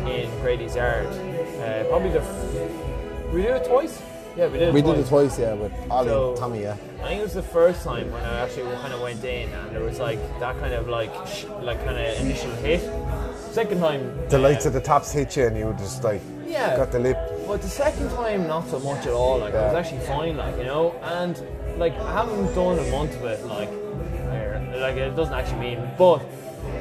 in 0.09 0.31
Grady's 0.40 0.76
yard. 0.76 1.07
Uh, 1.07 1.85
probably 1.88 2.11
the 2.11 2.21
f- 2.21 2.91
we 3.33 3.43
did 3.43 3.51
it 3.57 3.65
twice. 3.67 4.01
Yeah, 4.37 4.47
we 4.47 4.59
did. 4.59 4.69
It 4.69 4.75
We 4.75 4.81
twice. 4.83 4.97
did 4.97 5.05
it 5.05 5.09
twice, 5.09 5.39
yeah, 5.39 5.53
with 5.55 5.73
Ollie 5.91 6.09
So- 6.09 6.31
and 6.31 6.39
Tommy, 6.39 6.62
yeah. 6.62 6.77
I 7.03 7.09
think 7.09 7.21
it 7.21 7.23
was 7.25 7.35
the 7.35 7.43
first 7.43 7.83
time 7.85 8.11
when 8.12 8.23
I 8.25 8.41
actually 8.41 8.71
kind 8.77 8.95
of 8.95 9.01
went 9.01 9.23
in 9.25 9.53
and 9.53 9.75
there 9.75 9.83
was 9.83 9.99
like 9.99 10.19
that 10.41 10.59
kind 10.61 10.73
of 10.73 10.89
like 10.89 11.11
sh- 11.27 11.45
like 11.61 11.85
kind 11.85 11.99
of 11.99 12.21
initial 12.21 12.51
hit. 12.67 12.81
Second 13.51 13.81
time, 13.81 14.03
The 14.29 14.37
uh, 14.39 14.41
lights 14.41 14.65
of 14.67 14.73
the 14.73 14.81
tops 14.81 15.12
hit 15.12 15.37
you 15.37 15.47
and 15.47 15.57
you 15.59 15.75
just 15.79 16.03
like 16.05 16.23
Yeah. 16.47 16.77
got 16.77 16.93
the 16.93 16.99
lip. 17.01 17.19
But 17.47 17.61
the 17.61 17.69
second 17.69 18.09
time, 18.11 18.47
not 18.47 18.69
so 18.69 18.79
much 18.79 19.07
at 19.07 19.12
all. 19.12 19.39
Like 19.39 19.55
I 19.55 19.65
was 19.65 19.73
Yeah. 19.73 19.79
actually 19.81 20.01
fine, 20.07 20.37
like 20.39 20.57
you 20.57 20.65
know, 20.65 20.95
and 21.03 21.35
like 21.77 21.95
I 22.01 22.12
haven't 22.12 22.55
done 22.55 22.79
a 22.79 22.91
month 22.91 23.15
of 23.17 23.25
it, 23.25 23.45
like, 23.47 23.69
like 24.81 24.97
it 24.97 25.15
doesn't 25.17 25.35
actually 25.35 25.61
mean. 25.61 25.91
But 25.99 26.23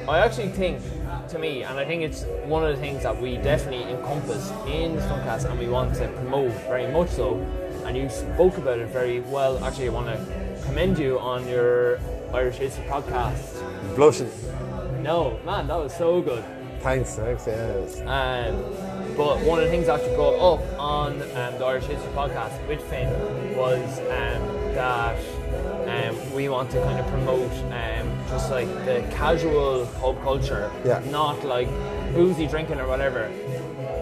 I 0.07 0.19
actually 0.19 0.49
think, 0.49 0.79
to 1.31 1.39
me, 1.39 1.63
and 1.63 1.79
I 1.79 1.85
think 1.85 2.03
it's 2.03 2.23
one 2.45 2.63
of 2.63 2.75
the 2.75 2.81
things 2.81 3.03
that 3.03 3.19
we 3.19 3.37
definitely 3.37 3.89
encompass 3.91 4.51
in 4.67 4.95
the 4.95 5.01
Snugcast, 5.01 5.49
and 5.49 5.57
we 5.59 5.67
want 5.67 5.95
to 5.95 6.07
promote 6.09 6.51
very 6.67 6.87
much 6.91 7.09
so. 7.09 7.35
And 7.85 7.97
you 7.97 8.09
spoke 8.09 8.57
about 8.57 8.79
it 8.79 8.87
very 8.89 9.21
well. 9.21 9.63
Actually, 9.63 9.87
I 9.87 9.91
want 9.91 10.07
to 10.07 10.63
commend 10.65 10.99
you 10.99 11.19
on 11.19 11.47
your 11.47 11.99
Irish 12.33 12.57
History 12.57 12.83
podcast. 12.85 13.95
Blushing. 13.95 14.29
No, 15.01 15.39
man, 15.45 15.67
that 15.67 15.75
was 15.77 15.93
so 15.95 16.21
good. 16.21 16.43
Thanks, 16.81 17.15
thanks, 17.15 17.45
was- 17.45 18.01
Um, 18.01 18.55
but 19.15 19.39
one 19.41 19.59
of 19.59 19.65
the 19.65 19.71
things 19.71 19.85
that 19.87 19.99
actually 19.99 20.15
brought 20.15 20.39
up 20.53 20.79
on 20.79 21.21
um, 21.21 21.57
the 21.59 21.65
Irish 21.65 21.85
History 21.85 22.11
podcast 22.13 22.65
with 22.67 22.81
Finn 22.89 23.09
was 23.55 23.99
um, 23.99 24.73
that 24.73 25.17
um, 25.87 26.33
we 26.33 26.49
want 26.49 26.71
to 26.71 26.81
kind 26.83 26.99
of 26.99 27.05
promote 27.07 27.51
um, 27.71 28.00
just 28.31 28.49
like 28.49 28.67
the 28.85 29.03
casual 29.11 29.85
pub 29.99 30.15
culture, 30.23 30.71
Yeah. 30.85 31.01
not 31.11 31.43
like 31.43 31.67
boozy 32.13 32.47
drinking 32.47 32.79
or 32.79 32.87
whatever. 32.87 33.23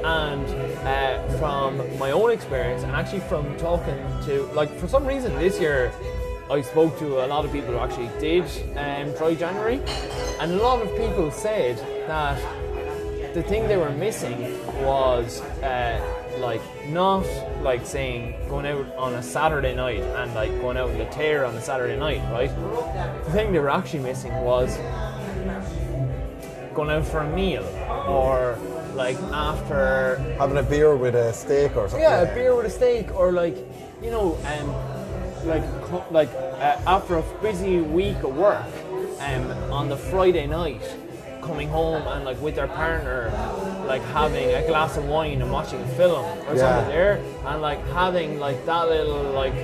And 0.05 0.45
uh, 0.87 1.37
from 1.39 1.69
my 1.97 2.11
own 2.11 2.31
experience, 2.31 2.83
and 2.83 2.91
actually 2.93 3.21
from 3.21 3.57
talking 3.57 3.97
to, 4.27 4.43
like, 4.53 4.69
for 4.79 4.87
some 4.87 5.05
reason 5.05 5.35
this 5.37 5.59
year, 5.59 5.91
I 6.49 6.61
spoke 6.61 6.97
to 6.99 7.25
a 7.25 7.27
lot 7.27 7.43
of 7.45 7.51
people 7.51 7.73
who 7.73 7.79
actually 7.79 8.09
did 8.19 8.45
um, 8.77 9.13
try 9.17 9.35
January, 9.35 9.81
and 10.39 10.51
a 10.53 10.55
lot 10.63 10.81
of 10.81 10.89
people 10.95 11.31
said 11.31 11.77
that 12.07 12.39
the 13.33 13.43
thing 13.43 13.67
they 13.67 13.77
were 13.77 13.91
missing 13.91 14.37
was 14.83 15.41
uh, 15.63 15.99
like 16.39 16.61
not 16.87 17.25
like 17.61 17.85
saying 17.85 18.35
going 18.49 18.65
out 18.65 18.85
on 18.95 19.13
a 19.15 19.23
Saturday 19.23 19.75
night 19.75 20.01
and 20.01 20.33
like 20.33 20.51
going 20.61 20.77
out 20.77 20.89
in 20.89 20.97
the 20.97 21.05
tear 21.05 21.45
on 21.45 21.55
a 21.55 21.61
Saturday 21.61 21.97
night, 21.97 22.21
right? 22.31 22.49
The 23.25 23.31
thing 23.31 23.51
they 23.51 23.59
were 23.59 23.69
actually 23.69 24.03
missing 24.03 24.33
was 24.35 24.77
going 26.73 26.89
out 26.89 27.05
for 27.05 27.19
a 27.19 27.35
meal 27.35 27.63
or 28.07 28.57
like 28.95 29.17
after 29.31 30.17
Having 30.37 30.57
a 30.57 30.63
beer 30.63 30.95
with 30.95 31.15
a 31.15 31.33
steak 31.33 31.75
or 31.75 31.89
something. 31.89 32.01
yeah, 32.01 32.21
a 32.21 32.33
beer 32.33 32.55
with 32.55 32.65
a 32.65 32.69
steak, 32.69 33.13
or 33.15 33.31
like, 33.31 33.55
you 34.01 34.11
know, 34.11 34.37
um, 34.45 35.47
like 35.47 35.63
like 36.11 36.29
uh, 36.33 36.79
after 36.87 37.17
a 37.17 37.21
busy 37.41 37.79
week 37.79 38.17
of 38.23 38.35
work, 38.35 38.65
um, 39.19 39.51
on 39.71 39.89
the 39.89 39.95
Friday 39.95 40.47
night, 40.47 40.81
coming 41.41 41.69
home 41.69 42.05
and 42.07 42.25
like 42.25 42.39
with 42.41 42.55
their 42.55 42.67
partner, 42.67 43.29
like 43.89 44.03
having 44.13 44.47
a 44.61 44.63
glass 44.67 44.95
of 44.97 45.05
wine 45.07 45.41
and 45.41 45.51
watching 45.51 45.81
a 45.81 45.87
film 46.01 46.25
or 46.47 46.53
Yeah. 46.53 46.59
something 46.63 46.89
there, 46.95 47.19
and 47.47 47.57
like 47.69 47.81
having 48.01 48.39
like 48.39 48.59
that 48.67 48.87
little 48.87 49.23
like 49.41 49.55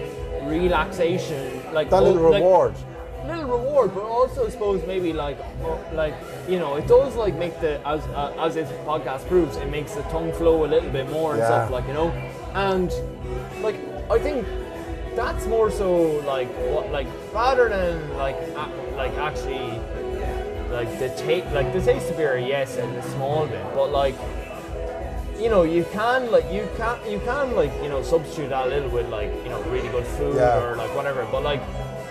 relaxation, 0.43 1.61
like 1.73 1.89
That 1.89 2.03
little 2.03 2.23
like- 2.31 2.41
reward. 2.41 2.73
little 3.27 3.45
reward, 3.57 3.89
but 3.95 4.03
also 4.03 4.45
I 4.45 4.49
suppose 4.49 4.79
maybe 4.85 5.11
like 5.25 5.37
uh, 5.63 5.95
like 6.01 6.13
you 6.47 6.59
know 6.59 6.75
it 6.75 6.85
does 6.87 7.15
like 7.15 7.35
make 7.35 7.55
the 7.59 7.73
as 7.93 8.01
uh, 8.21 8.33
as 8.45 8.53
this 8.53 8.69
podcast 8.89 9.27
proves 9.27 9.57
it 9.57 9.69
makes 9.77 9.91
the 9.95 10.03
tongue 10.13 10.31
flow 10.39 10.57
a 10.65 10.69
little 10.73 10.91
bit 10.99 11.07
more 11.17 11.31
and 11.33 11.39
Yeah. 11.39 11.47
stuff 11.49 11.71
like 11.71 11.87
you 11.87 11.93
know, 11.99 12.09
and 12.69 12.89
like 13.65 13.77
I 14.15 14.17
think 14.25 14.45
that's 15.15 15.43
more 15.55 15.69
so 15.81 15.89
like 16.35 16.49
what 16.73 16.85
like 16.97 17.07
rather 17.33 17.65
than 17.75 17.95
like 18.25 18.37
a, 18.63 18.65
like 19.01 19.13
actually 19.17 19.67
like 20.71 20.99
the 20.99 21.09
taste 21.09 21.47
like 21.53 21.71
the 21.73 21.81
taste 21.81 22.09
of 22.09 22.17
beer 22.17 22.37
yes 22.37 22.77
and 22.77 22.95
a 22.95 23.03
small 23.11 23.45
bit, 23.47 23.63
but 23.73 23.91
like 23.91 24.15
you 25.39 25.49
know, 25.49 25.63
you 25.63 25.83
can 25.91 26.31
like 26.31 26.45
you 26.51 26.67
can 26.77 26.97
you 27.09 27.19
can 27.19 27.55
like 27.55 27.71
you 27.83 27.89
know 27.89 28.01
substitute 28.01 28.49
that 28.49 28.67
a 28.67 28.69
little 28.69 28.89
with 28.89 29.09
like 29.09 29.31
you 29.43 29.49
know 29.49 29.61
really 29.63 29.89
good 29.89 30.05
food 30.05 30.35
Yeah. 30.37 30.63
or 30.63 30.75
like 30.75 30.93
whatever. 30.95 31.27
But 31.31 31.43
like 31.43 31.61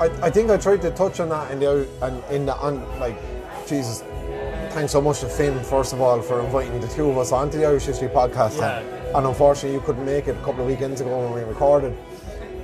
I, 0.01 0.07
I 0.23 0.31
think 0.31 0.51
I 0.51 0.57
tried 0.57 0.83
to 0.83 0.91
touch 0.91 1.21
on 1.21 1.31
that 1.31 1.51
in 1.51 1.61
the 1.61 1.89
and 2.03 2.23
in 2.31 2.47
the 2.47 2.55
on 2.57 2.81
like 3.01 3.17
Jesus. 3.67 4.03
Thanks 4.73 4.91
so 4.93 5.01
much 5.01 5.21
to 5.21 5.29
Finn 5.29 5.59
first 5.63 5.93
of 5.93 6.01
all 6.01 6.21
for 6.21 6.41
inviting 6.45 6.81
the 6.81 6.89
two 6.89 7.09
of 7.09 7.17
us 7.17 7.31
onto 7.33 7.59
the 7.59 7.65
Irish 7.65 7.85
History 7.85 8.09
podcast. 8.09 8.59
Yeah. 8.59 8.81
And, 8.81 9.17
and 9.17 9.27
unfortunately, 9.27 9.73
you 9.73 9.81
couldn't 9.81 10.05
make 10.05 10.27
it 10.27 10.33
a 10.37 10.41
couple 10.45 10.63
of 10.63 10.67
weekends 10.67 11.01
ago 11.01 11.17
when 11.21 11.33
we 11.33 11.43
recorded. 11.49 11.97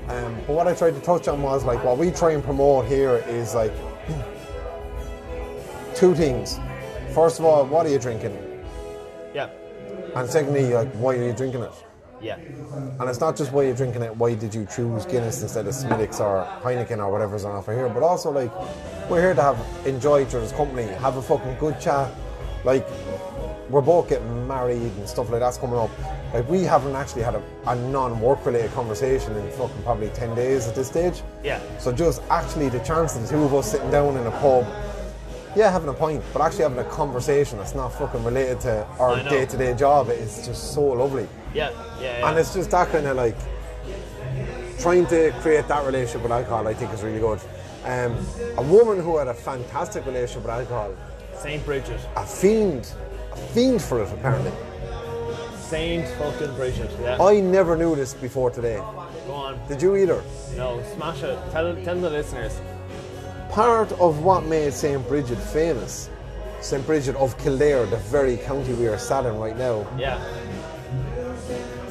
Um, 0.08 0.34
but 0.46 0.54
what 0.56 0.66
I 0.66 0.74
tried 0.74 0.94
to 0.94 1.00
touch 1.00 1.28
on 1.28 1.40
was 1.40 1.64
like 1.64 1.82
what 1.84 1.96
we 1.96 2.10
try 2.10 2.32
and 2.32 2.42
promote 2.42 2.86
here 2.86 3.22
is 3.28 3.54
like 3.54 3.72
two 6.00 6.14
things. 6.14 6.58
First 7.14 7.38
of 7.38 7.44
all, 7.44 7.66
what 7.66 7.84
are 7.86 7.90
you 7.90 7.98
drinking? 7.98 8.36
yeah, 9.34 9.48
And 10.16 10.28
secondly, 10.28 10.72
like 10.72 10.90
why 10.94 11.14
are 11.16 11.24
you 11.24 11.32
drinking 11.34 11.62
it? 11.62 11.70
yeah. 12.22 12.36
And 12.98 13.08
it's 13.08 13.20
not 13.20 13.36
just 13.36 13.52
why 13.52 13.62
you're 13.64 13.76
drinking 13.76 14.02
it, 14.02 14.16
why 14.16 14.34
did 14.34 14.54
you 14.54 14.66
choose 14.74 15.04
Guinness 15.06 15.42
instead 15.42 15.66
of 15.66 15.74
Smithwick's 15.74 16.18
or 16.20 16.44
Heineken 16.62 16.98
or 16.98 17.10
whatever's 17.12 17.44
on 17.44 17.54
offer 17.54 17.72
here, 17.74 17.88
but 17.88 18.02
also 18.02 18.30
like 18.30 18.50
we're 19.10 19.20
here 19.20 19.34
to 19.34 19.42
have 19.42 19.58
enjoy 19.86 20.22
each 20.22 20.34
other's 20.34 20.52
company, 20.52 20.84
have 20.84 21.16
a 21.18 21.22
fucking 21.22 21.56
good 21.58 21.78
chat. 21.80 22.10
Like 22.64 22.86
we're 23.68 23.80
both 23.82 24.08
getting 24.08 24.48
married 24.48 24.80
and 24.98 25.08
stuff 25.08 25.30
like 25.30 25.40
that's 25.40 25.58
coming 25.58 25.76
up. 25.78 25.90
Like 26.34 26.48
we 26.48 26.62
haven't 26.62 26.96
actually 26.96 27.22
had 27.22 27.34
a, 27.34 27.42
a 27.66 27.74
non-work 27.74 28.44
related 28.46 28.72
conversation 28.72 29.34
in 29.36 29.50
fucking 29.52 29.82
probably 29.82 30.08
ten 30.10 30.34
days 30.34 30.66
at 30.66 30.74
this 30.74 30.88
stage. 30.88 31.22
Yeah. 31.44 31.60
So 31.78 31.92
just 31.92 32.22
actually 32.30 32.68
the 32.70 32.80
chance 32.80 33.16
of 33.16 33.22
the 33.22 33.28
two 33.28 33.42
of 33.44 33.54
us 33.54 33.70
sitting 33.70 33.90
down 33.90 34.16
in 34.16 34.26
a 34.26 34.30
pub, 34.42 34.66
yeah, 35.56 35.70
having 35.70 35.88
a 35.88 35.94
pint, 35.94 36.22
but 36.32 36.42
actually 36.42 36.62
having 36.62 36.78
a 36.78 36.84
conversation 36.84 37.58
that's 37.58 37.74
not 37.74 37.88
fucking 37.90 38.22
related 38.24 38.60
to 38.60 38.86
our 38.98 39.22
day-to-day 39.28 39.74
job 39.74 40.08
is 40.10 40.46
just 40.46 40.74
so 40.74 40.82
lovely. 40.82 41.26
Yeah, 41.54 41.70
yeah, 42.00 42.18
yeah. 42.18 42.28
And 42.28 42.38
it's 42.38 42.54
just 42.54 42.70
that 42.70 42.90
kind 42.90 43.06
of 43.06 43.16
like 43.16 43.36
trying 44.78 45.06
to 45.08 45.32
create 45.40 45.66
that 45.68 45.84
relationship 45.84 46.22
with 46.22 46.32
alcohol. 46.32 46.66
I 46.68 46.74
think 46.74 46.92
is 46.92 47.02
really 47.02 47.18
good. 47.18 47.40
Um, 47.84 48.16
a 48.58 48.62
woman 48.62 49.02
who 49.02 49.16
had 49.18 49.28
a 49.28 49.34
fantastic 49.34 50.06
relationship 50.06 50.42
with 50.42 50.50
alcohol, 50.50 50.94
Saint 51.34 51.64
Bridget. 51.64 52.00
a 52.16 52.26
fiend, 52.26 52.92
a 53.32 53.36
fiend 53.36 53.82
for 53.82 54.02
it 54.02 54.12
apparently. 54.12 54.52
Saint 55.56 56.06
fucking 56.18 56.54
Bridget. 56.56 56.90
Yeah. 57.00 57.22
I 57.22 57.40
never 57.40 57.76
knew 57.76 57.94
this 57.94 58.12
before 58.14 58.50
today. 58.50 58.76
Go 59.26 59.32
on. 59.34 59.60
Did 59.68 59.80
you 59.80 59.96
either? 59.96 60.22
No, 60.56 60.82
smash 60.96 61.22
it. 61.22 61.38
Tell, 61.52 61.74
tell 61.84 62.00
the 62.00 62.10
listeners. 62.10 62.60
Part 63.50 63.90
of 63.92 64.22
what 64.22 64.44
made 64.44 64.72
St. 64.72 65.06
Bridget 65.08 65.38
famous, 65.38 66.08
St. 66.60 66.84
Bridget 66.86 67.16
of 67.16 67.36
Kildare, 67.38 67.86
the 67.86 67.96
very 67.96 68.36
county 68.36 68.72
we 68.74 68.86
are 68.86 68.98
sat 68.98 69.26
in 69.26 69.36
right 69.38 69.56
now, 69.58 69.86
Yeah. 69.98 70.20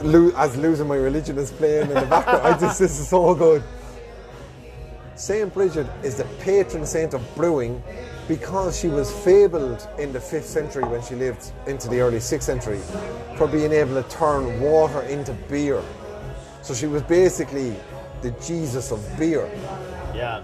lo- 0.03 0.31
as 0.37 0.55
losing 0.55 0.87
my 0.87 0.95
religion 0.95 1.37
is 1.37 1.51
playing 1.51 1.89
in 1.89 1.95
the 1.95 2.05
background. 2.05 2.41
I 2.47 2.57
just 2.57 2.79
this 2.79 2.97
is 2.99 3.09
so 3.09 3.35
good. 3.35 3.61
Saint 5.15 5.53
Bridget 5.53 5.87
is 6.01 6.15
the 6.15 6.23
patron 6.39 6.85
saint 6.85 7.13
of 7.13 7.21
brewing 7.35 7.83
because 8.29 8.79
she 8.79 8.87
was 8.87 9.11
fabled 9.11 9.85
in 9.97 10.13
the 10.13 10.19
5th 10.19 10.45
century 10.45 10.83
when 10.85 11.01
she 11.01 11.15
lived 11.15 11.51
into 11.67 11.89
the 11.89 11.99
early 11.99 12.19
6th 12.21 12.43
century 12.43 12.79
for 13.37 13.45
being 13.47 13.73
able 13.73 14.01
to 14.01 14.07
turn 14.09 14.61
water 14.61 15.01
into 15.01 15.33
beer. 15.49 15.81
So 16.61 16.73
she 16.73 16.87
was 16.87 17.01
basically 17.03 17.75
the 18.21 18.31
Jesus 18.47 18.91
of 18.91 19.01
beer. 19.17 19.49
Yeah. 20.15 20.41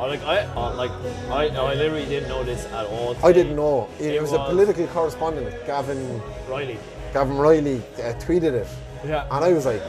I 0.00 0.06
like 0.06 0.22
I 0.24 0.38
uh, 0.56 0.74
like 0.76 0.90
I 1.28 1.48
I 1.48 1.74
literally 1.74 2.06
didn't 2.06 2.30
know 2.30 2.42
this 2.42 2.64
at 2.72 2.86
all. 2.86 3.16
I 3.22 3.32
didn't 3.32 3.54
know. 3.54 3.86
It, 3.98 4.14
It 4.14 4.22
was, 4.22 4.32
a 4.32 4.38
political 4.38 4.86
correspondent, 4.86 5.54
Gavin 5.66 6.22
Reilly. 6.48 6.78
Gavin 7.12 7.36
Reilly, 7.36 7.82
uh, 7.98 8.14
tweeted 8.14 8.54
it. 8.54 8.66
Yeah. 9.04 9.26
And 9.30 9.44
I 9.44 9.52
was 9.52 9.66
like, 9.66 9.82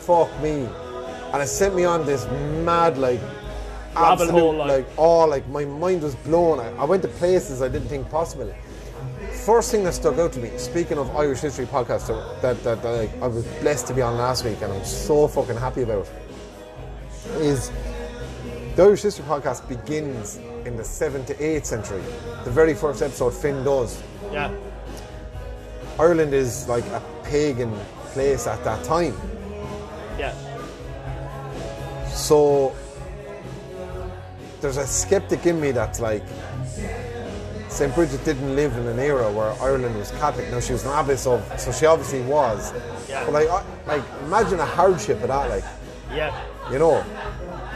fuck 0.00 0.28
me. 0.42 0.68
And 1.32 1.42
it 1.42 1.46
sent 1.48 1.74
me 1.74 1.84
on 1.84 2.04
this 2.04 2.26
mad, 2.64 2.98
like, 2.98 3.20
Rabbit 3.94 4.24
absolute, 4.24 4.30
hole, 4.32 4.54
like- 4.56 4.68
like, 4.68 4.86
oh, 4.98 5.24
like, 5.26 5.46
my 5.48 5.64
mind 5.64 6.02
was 6.02 6.14
blown. 6.16 6.60
I, 6.60 6.68
I 6.76 6.84
went 6.84 7.02
to 7.02 7.08
places 7.08 7.62
I 7.62 7.68
didn't 7.68 7.88
think 7.88 8.10
possible. 8.10 8.52
First 9.44 9.70
thing 9.70 9.84
that 9.84 9.94
stuck 9.94 10.18
out 10.18 10.32
to 10.34 10.40
me, 10.40 10.50
speaking 10.56 10.98
of 10.98 11.14
Irish 11.16 11.40
History 11.40 11.66
podcast 11.66 12.08
that, 12.42 12.62
that, 12.62 12.82
that 12.82 12.88
like, 12.90 13.22
I 13.22 13.26
was 13.26 13.44
blessed 13.60 13.86
to 13.88 13.94
be 13.94 14.02
on 14.02 14.16
last 14.18 14.44
week 14.44 14.60
and 14.62 14.72
I'm 14.72 14.84
so 14.84 15.28
fucking 15.28 15.56
happy 15.56 15.82
about, 15.82 16.08
is 17.36 17.70
the 18.76 18.82
Irish 18.82 19.02
History 19.02 19.24
podcast 19.24 19.66
begins 19.68 20.36
in 20.66 20.76
the 20.76 20.82
7th 20.82 21.26
to 21.28 21.34
8th 21.34 21.64
century. 21.64 22.02
The 22.44 22.50
very 22.50 22.74
first 22.74 23.02
episode 23.02 23.30
Finn 23.32 23.64
does. 23.64 24.02
Yeah. 24.30 24.52
Ireland 25.98 26.34
is 26.34 26.68
like 26.68 26.84
a 26.88 27.02
pagan 27.24 27.72
place 28.12 28.46
at 28.46 28.62
that 28.64 28.84
time. 28.84 29.16
Yeah. 30.18 30.34
So 32.08 32.74
there's 34.60 34.76
a 34.76 34.86
skeptic 34.86 35.46
in 35.46 35.60
me 35.60 35.70
that's 35.70 36.00
like, 36.00 36.22
St. 37.68 37.94
Bridget 37.94 38.24
didn't 38.24 38.54
live 38.56 38.76
in 38.76 38.86
an 38.86 38.98
era 38.98 39.30
where 39.32 39.52
Ireland 39.62 39.96
was 39.96 40.10
Catholic. 40.12 40.50
Now 40.50 40.60
she 40.60 40.72
was 40.72 40.84
an 40.84 40.92
abbess 40.92 41.26
of, 41.26 41.42
so 41.58 41.72
she 41.72 41.86
obviously 41.86 42.22
was. 42.22 42.72
Yeah. 43.08 43.24
But 43.24 43.32
like, 43.32 43.86
like 43.86 44.02
imagine 44.24 44.60
a 44.60 44.66
hardship 44.66 45.20
of 45.22 45.28
that, 45.28 45.48
like, 45.48 45.64
Yeah. 46.12 46.38
you 46.70 46.78
know, 46.78 47.04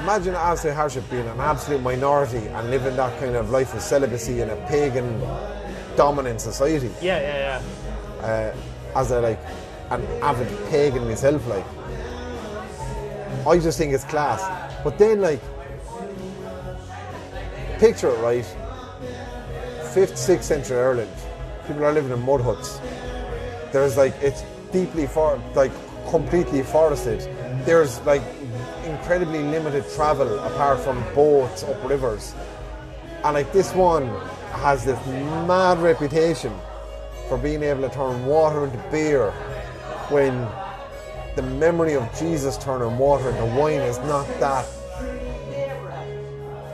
imagine 0.01 0.35
absolute 0.35 0.75
hardship 0.75 1.09
being 1.11 1.27
an 1.27 1.41
absolute 1.41 1.83
minority 1.83 2.47
and 2.47 2.71
living 2.71 2.97
that 2.97 3.19
kind 3.21 3.37
of 3.37 3.51
life 3.51 3.75
of 3.75 3.83
celibacy 3.83 4.41
in 4.41 4.51
a 4.51 4.57
pagan 4.67 5.21
dominant 5.97 6.41
society. 6.41 6.91
Yeah, 7.03 7.21
yeah, 7.21 7.63
yeah. 8.21 8.27
uh, 8.27 8.99
as 8.99 9.11
a 9.11 9.21
like 9.21 9.41
an 9.91 10.03
avid 10.23 10.49
pagan 10.71 11.05
myself, 11.05 11.47
like 11.47 11.65
I 13.47 13.59
just 13.59 13.79
think 13.79 13.93
it's 13.93 14.05
class. 14.05 14.41
But 14.83 14.99
then 14.99 15.21
like 15.21 15.41
picture 17.79 18.09
it 18.09 18.19
right, 18.21 18.47
fifth, 19.93 20.17
sixth 20.17 20.49
century 20.49 20.79
Ireland, 20.79 21.11
people 21.67 21.85
are 21.85 21.93
living 21.93 22.13
in 22.13 22.23
mud 22.25 22.41
huts. 22.41 22.81
There's 23.73 23.97
like 23.97 24.15
it's 24.23 24.45
deeply 24.73 25.07
for 25.07 25.41
like 25.55 25.73
completely 26.09 26.63
forested. 26.63 27.21
There's 27.65 28.01
like 28.03 28.23
incredibly 28.85 29.43
limited 29.43 29.85
travel 29.95 30.39
apart 30.41 30.81
from 30.81 31.03
boats 31.15 31.63
up 31.65 31.83
rivers. 31.89 32.35
And 33.25 33.35
like 33.35 33.53
this 33.53 33.75
one 33.75 34.07
has 34.53 34.85
this 34.85 34.99
mad 35.47 35.79
reputation 35.79 36.53
for 37.29 37.39
being 37.39 37.63
able 37.63 37.89
to 37.89 37.95
turn 37.95 38.27
water 38.27 38.65
into 38.65 38.79
beer 38.91 39.31
when 40.11 40.49
the 41.37 41.43
memory 41.43 41.95
of 41.95 42.09
Jesus 42.19 42.57
turning 42.59 42.99
water 42.99 43.31
into 43.31 43.45
wine 43.47 43.81
is 43.81 43.99
not 43.99 44.27
that 44.41 44.67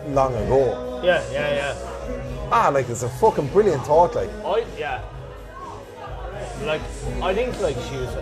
long 0.08 0.34
ago. 0.34 1.02
Yeah, 1.04 1.22
yeah, 1.30 1.54
yeah. 1.54 2.48
Ah, 2.50 2.70
like 2.72 2.88
it's 2.88 3.02
a 3.02 3.08
fucking 3.08 3.48
brilliant 3.48 3.84
thought, 3.84 4.14
like. 4.14 4.30
I 4.44 4.64
yeah. 4.78 5.02
Like 6.64 6.80
I 7.22 7.34
think 7.34 7.60
like 7.60 7.76
she 7.88 7.96
was 7.96 8.16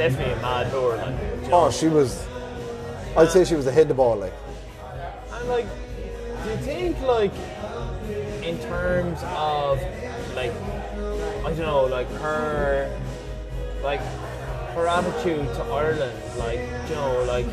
definitely 0.00 0.32
a 0.32 0.40
mad 0.40 0.72
whore, 0.72 0.96
like. 0.96 1.52
Oh, 1.52 1.70
she 1.70 1.88
was. 1.88 2.26
I'd 3.18 3.30
say 3.30 3.44
she 3.44 3.54
was 3.54 3.66
ahead 3.66 3.82
of 3.82 3.88
the 3.88 3.94
ball, 3.94 4.16
like. 4.16 4.32
And 5.30 5.48
like, 5.48 5.66
do 6.42 6.50
you 6.50 6.56
think 6.56 6.98
like, 7.02 7.34
in 8.42 8.58
terms 8.60 9.20
of 9.24 9.78
like, 10.34 10.52
I 11.44 11.52
don't 11.52 11.58
know, 11.58 11.84
like 11.84 12.10
her, 12.12 12.98
like 13.82 14.00
her 14.74 14.86
attitude 14.86 15.46
to 15.56 15.62
Ireland, 15.64 16.18
like, 16.38 16.60
you 16.88 16.94
know, 16.94 17.24
like, 17.28 17.46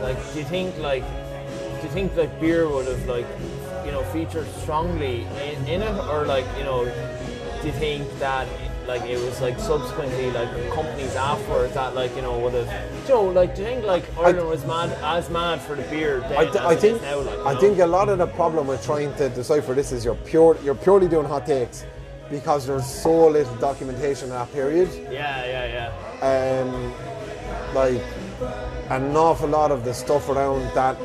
like, 0.00 0.18
do 0.32 0.40
you 0.40 0.46
think 0.46 0.76
like, 0.78 1.04
do 1.04 1.86
you 1.86 1.92
think 1.92 2.16
like 2.16 2.40
beer 2.40 2.68
would 2.68 2.88
have 2.88 3.06
like, 3.06 3.26
you 3.86 3.92
know, 3.92 4.02
featured 4.12 4.48
strongly 4.62 5.22
in, 5.46 5.66
in 5.68 5.82
it, 5.82 5.96
or 6.10 6.24
like, 6.24 6.46
you 6.58 6.64
know, 6.64 6.84
do 7.60 7.66
you 7.68 7.72
think 7.74 8.02
that? 8.18 8.48
Like 8.88 9.02
it 9.02 9.20
was 9.22 9.38
like 9.42 9.60
subsequently 9.60 10.30
like 10.30 10.48
companies 10.72 11.14
afterwards 11.14 11.74
that 11.74 11.94
like 11.94 12.16
you 12.16 12.22
know 12.22 12.38
would 12.38 12.54
have 12.54 13.08
know 13.08 13.22
like 13.24 13.54
do 13.54 13.60
you 13.60 13.68
think 13.68 13.84
like 13.84 14.04
Ireland 14.16 14.48
was 14.48 14.64
mad 14.64 14.90
as 15.02 15.28
mad 15.28 15.60
for 15.60 15.74
the 15.76 15.82
beer 15.82 16.24
I, 16.24 16.46
th- 16.46 16.56
I 16.56 16.72
it 16.72 16.76
is 16.76 16.80
think 16.80 17.02
now, 17.02 17.20
like, 17.20 17.38
I 17.40 17.52
know? 17.52 17.60
think 17.60 17.78
a 17.80 17.86
lot 17.86 18.08
of 18.08 18.16
the 18.16 18.26
problem 18.28 18.66
with 18.66 18.82
trying 18.82 19.14
to 19.16 19.28
decipher 19.28 19.74
this 19.74 19.92
is 19.92 20.06
you're 20.06 20.14
pure 20.14 20.56
you're 20.64 20.74
purely 20.74 21.06
doing 21.06 21.26
hot 21.26 21.44
takes 21.44 21.84
because 22.30 22.66
there's 22.66 22.86
so 22.86 23.28
little 23.28 23.54
documentation 23.56 24.28
in 24.28 24.34
that 24.34 24.50
period. 24.54 24.88
Yeah, 25.12 25.44
yeah, 25.44 25.90
yeah. 26.22 26.62
Um, 26.62 27.74
like 27.74 28.02
an 28.90 29.14
awful 29.14 29.50
lot 29.50 29.70
of 29.70 29.84
the 29.84 29.92
stuff 29.92 30.30
around 30.30 30.62
that 30.74 30.96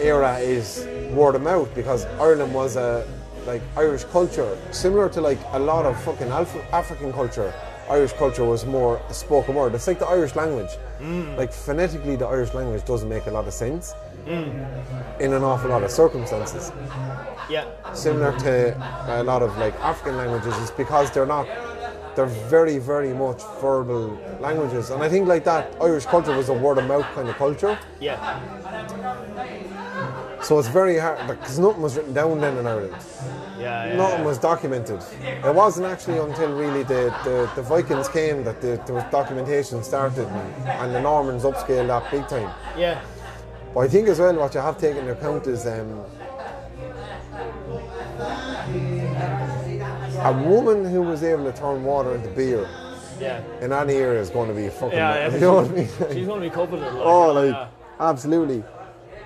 era 0.00 0.38
is 0.38 0.86
word 1.12 1.34
of 1.34 1.42
mouth 1.42 1.74
because 1.74 2.04
Ireland 2.20 2.54
was 2.54 2.76
a 2.76 3.04
like 3.46 3.62
Irish 3.76 4.04
culture 4.04 4.56
similar 4.70 5.08
to 5.10 5.20
like 5.20 5.38
a 5.52 5.58
lot 5.58 5.84
of 5.86 6.00
fucking 6.02 6.28
Alf- 6.28 6.72
African 6.72 7.12
culture. 7.12 7.52
Irish 7.90 8.12
culture 8.12 8.44
was 8.44 8.64
more 8.64 9.00
a 9.08 9.14
spoken 9.14 9.54
word. 9.54 9.74
It's 9.74 9.86
like 9.86 9.98
the 9.98 10.06
Irish 10.06 10.34
language. 10.36 10.70
Mm. 11.00 11.36
Like 11.36 11.52
phonetically, 11.52 12.16
the 12.16 12.26
Irish 12.26 12.54
language 12.54 12.84
doesn't 12.84 13.08
make 13.08 13.26
a 13.26 13.30
lot 13.30 13.46
of 13.46 13.52
sense. 13.52 13.94
Mm. 14.26 15.20
In 15.20 15.32
an 15.32 15.42
awful 15.42 15.70
lot 15.70 15.82
of 15.82 15.90
circumstances. 15.90 16.72
Yeah, 17.50 17.66
similar 17.92 18.38
to 18.38 18.76
a 19.08 19.22
lot 19.24 19.42
of 19.42 19.56
like 19.58 19.74
African 19.80 20.16
languages 20.16 20.56
is 20.58 20.70
because 20.70 21.10
they're 21.10 21.26
not 21.26 21.46
they're 22.14 22.26
very 22.26 22.78
very 22.78 23.12
much 23.12 23.42
verbal 23.60 24.18
languages. 24.40 24.90
And 24.90 25.02
I 25.02 25.08
think 25.08 25.26
like 25.26 25.44
that 25.44 25.74
Irish 25.80 26.06
culture 26.06 26.36
was 26.36 26.48
a 26.50 26.54
word 26.54 26.78
of 26.78 26.86
mouth 26.86 27.06
kind 27.14 27.28
of 27.28 27.34
culture. 27.36 27.78
Yeah, 28.00 28.16
so 30.42 30.58
it's 30.58 30.68
very 30.68 30.98
hard 30.98 31.26
because 31.26 31.58
nothing 31.58 31.82
was 31.82 31.96
written 31.96 32.12
down 32.12 32.40
then 32.40 32.56
in 32.58 32.66
Ireland 32.66 32.94
yeah, 33.58 33.86
yeah. 33.86 33.96
nothing 33.96 34.24
was 34.24 34.38
documented 34.38 35.00
it 35.22 35.54
wasn't 35.54 35.86
actually 35.86 36.18
until 36.18 36.54
really 36.56 36.82
the, 36.82 37.14
the, 37.24 37.50
the 37.54 37.62
Vikings 37.62 38.08
came 38.08 38.44
that 38.44 38.60
the, 38.60 38.80
the 38.86 39.06
documentation 39.10 39.82
started 39.82 40.26
and, 40.26 40.68
and 40.68 40.94
the 40.94 41.00
Normans 41.00 41.44
upscaled 41.44 41.86
that 41.88 42.10
big 42.10 42.26
time 42.28 42.52
Yeah, 42.76 43.02
But 43.74 43.80
I 43.80 43.88
think 43.88 44.08
as 44.08 44.18
well 44.18 44.34
what 44.36 44.54
you 44.54 44.60
have 44.60 44.78
taken 44.78 44.98
into 44.98 45.12
account 45.12 45.46
is 45.46 45.66
um, 45.66 46.04
a 50.24 50.32
woman 50.32 50.84
who 50.84 51.02
was 51.02 51.22
able 51.22 51.44
to 51.44 51.52
turn 51.56 51.82
water 51.84 52.14
into 52.14 52.28
beer 52.30 52.68
yeah. 53.20 53.42
in 53.60 53.72
any 53.72 53.94
area 53.94 54.20
is 54.20 54.30
going 54.30 54.48
to 54.48 54.54
be 54.54 54.68
fucking. 54.68 54.98
Yeah, 54.98 55.28
yeah, 55.28 55.34
you 55.34 55.40
know 55.40 55.54
what 55.54 55.66
I 55.66 55.74
mean? 55.74 55.88
She's 56.12 56.26
going 56.26 56.42
to 56.42 56.50
be 56.50 56.56
with 56.56 56.82
like, 56.82 56.92
oh, 56.94 57.32
like 57.32 57.50
yeah. 57.50 57.68
absolutely. 58.00 58.64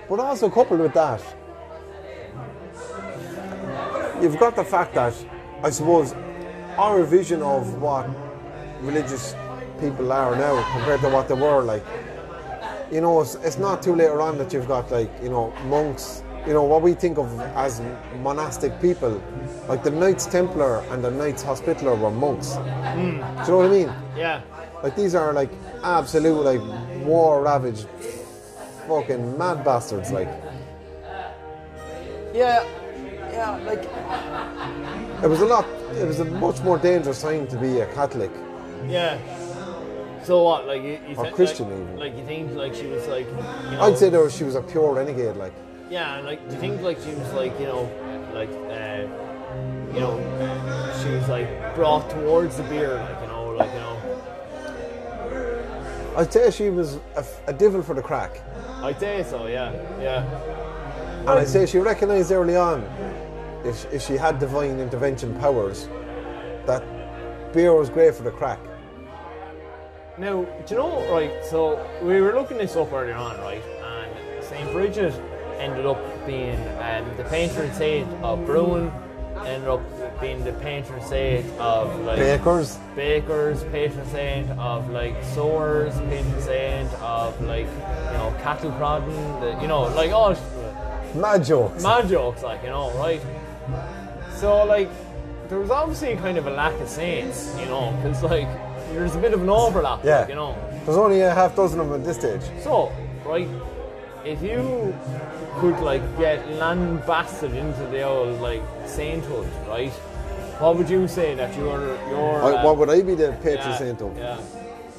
But 0.09 0.19
also 0.19 0.49
coupled 0.49 0.79
with 0.79 0.93
that, 0.93 1.21
you've 4.21 4.39
got 4.39 4.55
the 4.55 4.63
fact 4.63 4.95
that 4.95 5.13
I 5.63 5.69
suppose 5.69 6.13
our 6.77 7.03
vision 7.03 7.41
of 7.41 7.81
what 7.81 8.07
religious 8.81 9.35
people 9.79 10.11
are 10.11 10.35
now 10.35 10.61
compared 10.73 11.01
to 11.01 11.09
what 11.09 11.27
they 11.27 11.33
were 11.33 11.61
like. 11.61 11.83
You 12.91 13.01
know, 13.01 13.21
it's, 13.21 13.35
it's 13.35 13.57
not 13.57 13.83
too 13.83 13.95
later 13.95 14.21
on 14.21 14.37
that 14.37 14.53
you've 14.53 14.67
got 14.67 14.89
like 14.91 15.11
you 15.21 15.29
know 15.29 15.51
monks. 15.65 16.23
You 16.45 16.53
know 16.53 16.63
what 16.63 16.81
we 16.81 16.93
think 16.93 17.17
of 17.17 17.27
as 17.57 17.81
monastic 18.21 18.79
people, 18.81 19.21
like 19.67 19.83
the 19.83 19.91
Knights 19.91 20.25
Templar 20.25 20.79
and 20.91 21.03
the 21.03 21.11
Knights 21.11 21.43
Hospitaller 21.43 21.95
were 21.95 22.11
monks. 22.11 22.55
Hmm. 22.55 22.95
Do 22.95 23.01
you 23.01 23.19
know 23.49 23.57
what 23.57 23.65
I 23.65 23.69
mean? 23.69 23.93
yeah, 24.15 24.41
Like 24.81 24.95
these 24.95 25.13
are 25.13 25.33
like 25.33 25.49
absolute 25.83 26.45
like 26.45 26.61
war 27.05 27.41
ravaged 27.43 27.87
fucking 28.87 29.37
mad 29.37 29.63
bastards 29.63 30.11
like 30.11 30.29
yeah, 32.33 32.63
yeah. 33.31 33.57
Like, 33.65 33.83
it 35.23 35.27
was 35.27 35.41
a 35.41 35.45
lot 35.45 35.65
it 35.95 36.05
was 36.05 36.19
a 36.19 36.25
much 36.25 36.61
more 36.61 36.77
dangerous 36.77 37.21
time 37.21 37.47
to 37.47 37.57
be 37.57 37.79
a 37.79 37.85
Catholic. 37.93 38.31
yeah. 38.87 39.17
So 40.23 40.43
what? 40.43 40.67
Like, 40.67 40.83
you, 40.83 40.99
you 41.07 41.15
Or 41.15 41.23
think, 41.23 41.35
Christian 41.35 41.69
like, 41.69 41.79
even. 41.79 41.97
Like, 41.97 42.17
you 42.17 42.25
think 42.25 42.51
like 42.53 42.75
she 42.75 42.87
was 42.87 43.07
like, 43.07 43.25
you 43.27 43.33
know, 43.71 43.81
I'd 43.81 43.97
say 43.97 44.09
though 44.09 44.27
she 44.29 44.43
was 44.43 44.55
a 44.55 44.61
pure 44.61 44.93
renegade 44.93 45.37
like 45.37 45.53
Yeah, 45.89 46.17
and 46.17 46.25
like, 46.25 46.45
do 46.49 46.55
you 46.55 46.59
think 46.59 46.81
like 46.81 46.99
she 46.99 47.11
was 47.15 47.31
like, 47.33 47.57
you 47.59 47.67
know, 47.67 47.89
like, 48.33 48.49
uh, 48.69 49.07
you 49.93 49.99
know, 50.01 50.19
she 51.01 51.09
was 51.11 51.27
like 51.29 51.47
brought 51.75 52.09
towards 52.09 52.57
the 52.57 52.63
beer, 52.63 52.95
like, 52.95 53.21
you 53.21 53.27
know, 53.27 53.51
like, 53.51 53.71
you 53.73 53.79
know. 53.79 53.96
I'd 56.17 56.33
say 56.33 56.49
she 56.49 56.71
was 56.71 56.97
a, 57.15 57.23
a 57.45 57.53
devil 57.53 57.83
for 57.83 57.93
the 57.93 58.01
crack. 58.01 58.41
I'd 58.81 58.99
say 58.99 59.23
so. 59.23 59.45
Yeah, 59.45 59.71
yeah, 60.01 61.19
And 61.19 61.29
I'd 61.29 61.47
say 61.47 61.67
she 61.67 61.77
recognised 61.77 62.31
early 62.31 62.55
on 62.55 62.81
if, 63.63 63.85
if 63.93 64.01
she 64.01 64.17
had 64.17 64.39
divine 64.39 64.79
intervention 64.79 65.35
powers 65.39 65.87
that 66.65 66.83
beer 67.53 67.71
was 67.73 67.91
great 67.91 68.15
for 68.15 68.23
the 68.23 68.31
crack. 68.31 68.59
Now, 70.17 70.43
do 70.65 70.73
you 70.73 70.81
know, 70.81 71.13
right? 71.13 71.45
So 71.45 71.87
we 72.01 72.19
were 72.19 72.33
looking 72.33 72.57
this 72.57 72.75
up 72.75 72.91
earlier 72.91 73.13
on, 73.13 73.37
right? 73.41 73.61
And 73.83 74.43
Saint 74.43 74.71
Bridget 74.71 75.13
ended 75.59 75.85
up 75.85 76.01
being 76.25 76.57
um, 76.79 77.15
the 77.17 77.25
patron 77.29 77.71
saint 77.75 78.11
of 78.23 78.43
brewing, 78.43 78.91
ended 79.45 79.69
up 79.69 79.81
being 80.21 80.43
the 80.43 80.53
patron 80.53 81.01
saint 81.01 81.45
of 81.59 81.99
like 82.01 82.17
Bakers, 82.17 82.77
bakers, 82.95 83.63
patron 83.65 84.05
saint 84.07 84.49
of 84.59 84.89
like 84.89 85.15
sewers, 85.23 85.93
patron 86.09 86.41
saint 86.41 86.93
of 87.01 87.39
like 87.41 87.65
you 87.67 88.17
know 88.17 88.35
cattle 88.41 88.71
prodding, 88.73 89.13
the, 89.41 89.57
you 89.61 89.67
know, 89.67 89.83
like 89.95 90.11
all 90.11 90.35
mad 91.15 91.43
jokes. 91.45 91.83
mad 91.83 92.07
jokes, 92.07 92.43
like 92.43 92.61
you 92.63 92.69
know, 92.69 92.91
right? 92.97 93.21
So 94.35 94.63
like, 94.65 94.89
there 95.49 95.59
was 95.59 95.69
obviously 95.71 96.15
kind 96.15 96.37
of 96.37 96.47
a 96.47 96.51
lack 96.51 96.79
of 96.79 96.87
saints, 96.89 97.55
you 97.59 97.65
know, 97.65 97.91
because 98.01 98.23
like 98.23 98.47
there's 98.91 99.15
a 99.15 99.19
bit 99.19 99.33
of 99.33 99.41
an 99.41 99.49
overlap, 99.49 100.03
Yeah. 100.03 100.19
like, 100.21 100.29
you 100.29 100.35
know. 100.35 100.55
There's 100.85 100.97
only 100.97 101.21
a 101.21 101.33
half 101.33 101.55
dozen 101.55 101.79
of 101.81 101.89
them 101.89 101.99
at 102.01 102.05
this 102.05 102.17
stage. 102.17 102.41
So, 102.63 102.91
right, 103.25 103.47
if 104.23 104.41
you 104.41 104.95
could 105.59 105.79
like 105.79 106.01
get 106.17 106.47
lambasted 106.53 107.53
into 107.53 107.83
the 107.87 108.01
old 108.03 108.39
like 108.41 108.61
sainthood, 108.85 109.47
right? 109.67 109.91
What 110.59 110.77
would 110.77 110.89
you 110.89 111.07
say 111.07 111.35
that 111.35 111.55
your 111.55 111.79
I, 111.79 112.53
uh, 112.53 112.63
what 112.63 112.77
would 112.77 112.89
I 112.89 113.01
be 113.01 113.15
the 113.15 113.31
patron 113.43 113.69
yeah, 113.69 113.77
saint 113.77 114.01
of? 114.01 114.17
Yeah, 114.17 114.37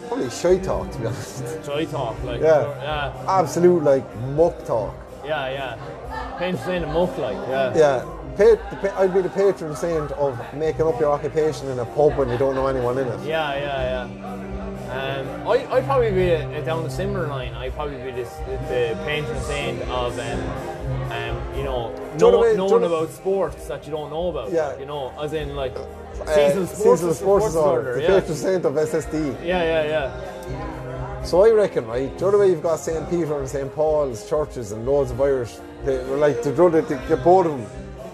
Probably 0.09 0.31
shy 0.31 0.59
talk, 0.59 0.91
to 0.93 0.99
be 0.99 1.07
honest. 1.07 1.65
joy 1.65 1.85
talk, 1.87 2.17
like 2.25 2.41
Yeah. 2.41 2.63
yeah, 2.83 3.25
Absolute 3.41 3.83
like 3.83 4.05
muck 4.37 4.65
talk. 4.65 4.95
yeah, 5.25 5.51
yeah. 5.51 5.77
Patron 6.39 6.59
saint 6.65 6.85
of 6.85 6.91
muck, 6.91 7.17
like 7.19 7.37
yeah, 7.49 7.77
Yeah, 7.77 8.05
pa- 8.37 8.71
the 8.71 8.77
pa- 8.89 9.01
I'd 9.01 9.13
be 9.15 9.21
the 9.21 9.29
patron 9.31 9.75
saint 9.77 10.11
of 10.13 10.39
making 10.55 10.87
up 10.87 10.99
your 11.01 11.11
occupation 11.13 11.69
in 11.69 11.79
a 11.81 11.85
pub 11.85 12.17
when 12.17 12.29
you 12.31 12.39
don't 12.39 12.55
know 12.55 12.67
anyone 12.69 12.97
in 12.99 13.09
it. 13.09 13.21
Yeah, 13.27 13.55
yeah, 13.55 14.07
yeah. 14.07 14.07
Um, 14.91 15.47
I, 15.47 15.67
I'd 15.71 15.85
probably 15.85 16.11
be 16.13 16.33
uh, 16.35 16.61
down 16.63 16.83
the 16.83 16.91
similar 16.91 17.27
line. 17.27 17.53
I'd 17.55 17.75
probably 17.75 17.97
be 17.99 18.11
this, 18.13 18.33
the 18.69 18.99
patron 19.05 19.39
saint 19.43 19.83
of, 19.83 20.19
um, 20.19 21.13
um, 21.13 21.57
you 21.57 21.65
know, 21.65 21.93
know 22.19 22.43
the 22.51 22.57
knowing 22.57 22.85
about 22.85 23.11
sports 23.11 23.67
that 23.69 23.85
you 23.85 23.91
don't 23.93 24.11
know 24.11 24.29
about. 24.29 24.51
Yeah. 24.51 24.79
You 24.79 24.87
know, 24.87 25.13
as 25.21 25.33
in 25.35 25.55
like 25.57 25.77
Uh, 25.77 26.35
season 26.35 26.67
sports, 26.67 27.01
seasonal 27.01 27.15
sports 27.15 27.47
disorder. 27.47 27.95
The 27.97 28.03
yeah. 28.03 28.17
of 28.17 28.75
SSD. 28.75 29.45
yeah, 29.45 29.63
yeah, 29.63 29.85
yeah. 29.85 31.25
So 31.25 31.45
I 31.45 31.51
reckon, 31.51 31.87
right, 31.87 32.17
the 32.19 32.27
other 32.29 32.39
way 32.39 32.49
you've 32.49 32.63
got 32.63 32.79
St. 32.79 33.09
Peter 33.11 33.39
and 33.39 33.49
St. 33.49 33.71
Paul's 33.75 34.27
churches 34.29 34.73
and 34.73 34.87
loads 34.87 35.11
of 35.11 35.21
Irish, 35.21 35.57
they 35.85 35.99
were 36.05 36.17
like, 36.17 36.43
the 36.43 36.51
brother, 36.53 36.81
to 36.83 36.95
get 37.09 37.23
both 37.23 37.47
of 37.47 37.53
them, 37.53 37.67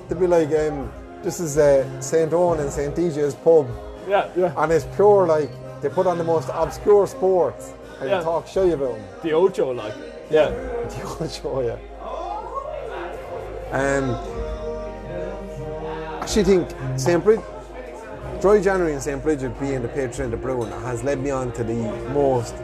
they'd 0.08 0.18
be 0.18 0.26
like, 0.26 0.48
um, 0.48 0.90
this 1.22 1.38
is 1.38 1.56
uh, 1.56 1.84
St. 2.00 2.32
Owen 2.32 2.58
and 2.60 2.70
St. 2.70 2.94
DJ's 2.96 3.34
pub, 3.36 3.68
Yeah, 4.08 4.28
yeah. 4.36 4.52
and 4.56 4.72
it's 4.72 4.86
pure, 4.96 5.26
like, 5.26 5.50
they 5.84 5.90
put 5.90 6.06
on 6.06 6.16
the 6.16 6.24
most 6.24 6.48
obscure 6.52 7.06
sports 7.06 7.74
and 8.00 8.08
Yeah. 8.08 8.22
talk 8.22 8.46
shy 8.46 8.62
about 8.72 8.94
them. 8.94 9.04
The 9.22 9.34
Ocho, 9.34 9.72
like. 9.72 9.92
Yeah. 10.30 10.48
The 11.18 11.28
show, 11.28 11.60
yeah. 11.60 11.76
Um, 13.70 14.14
I 16.14 16.18
actually 16.22 16.44
think 16.44 16.68
St. 16.96 17.22
Brid, 17.22 17.40
Dry 18.40 18.60
January 18.62 18.94
and 18.94 19.02
St. 19.02 19.22
Bridget 19.22 19.58
being 19.60 19.82
the 19.82 19.88
patron 19.88 20.26
of 20.26 20.30
the 20.30 20.36
brewing 20.38 20.70
has 20.82 21.02
led 21.04 21.18
me 21.20 21.30
on 21.30 21.52
to 21.52 21.62
the 21.64 21.74
most 22.12 22.54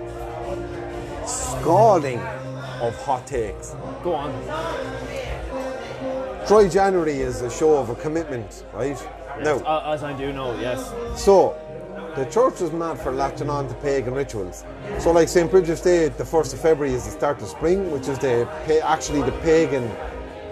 scalding 1.26 2.18
of 2.80 2.94
hot 3.04 3.26
takes. 3.26 3.74
Go 4.02 4.14
on. 4.14 4.32
Dry 6.48 6.68
January 6.68 7.20
is 7.20 7.42
a 7.42 7.50
show 7.50 7.76
of 7.76 7.90
a 7.90 7.94
commitment, 7.96 8.64
right? 8.72 8.96
Now, 9.42 9.56
Uh, 9.58 9.92
as 9.94 10.02
I 10.02 10.12
do 10.14 10.32
know, 10.32 10.54
yes. 10.58 10.90
so 11.16 11.54
the 12.20 12.30
church 12.30 12.60
was 12.60 12.70
mad 12.70 12.98
for 12.98 13.12
latching 13.12 13.48
on 13.48 13.66
to 13.66 13.74
pagan 13.76 14.12
rituals. 14.12 14.64
So, 14.98 15.10
like 15.10 15.26
St. 15.26 15.50
Bridget's 15.50 15.80
Day, 15.80 16.08
the 16.08 16.24
1st 16.24 16.52
of 16.52 16.60
February 16.60 16.94
is 16.94 17.06
the 17.06 17.12
start 17.12 17.40
of 17.40 17.48
spring, 17.48 17.90
which 17.90 18.08
is 18.08 18.18
the 18.18 18.46
actually 18.84 19.22
the 19.22 19.32
pagan 19.40 19.90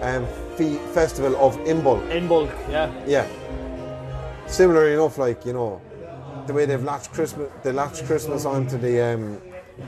um, 0.01 0.25
fe- 0.57 0.79
festival 0.93 1.35
of 1.35 1.55
Imbolc. 1.67 2.09
In 2.09 2.27
bulk, 2.27 2.49
yeah. 2.71 2.91
Yeah. 3.05 3.27
Similar 4.47 4.89
enough, 4.93 5.19
like 5.19 5.45
you 5.45 5.53
know, 5.53 5.79
the 6.47 6.53
way 6.53 6.65
they've 6.65 6.83
latched 6.83 7.13
Christmas, 7.13 7.51
they 7.61 7.71
latched 7.71 8.03
Christmas 8.05 8.45
onto 8.45 8.79
the 8.79 8.99
um, 8.99 9.39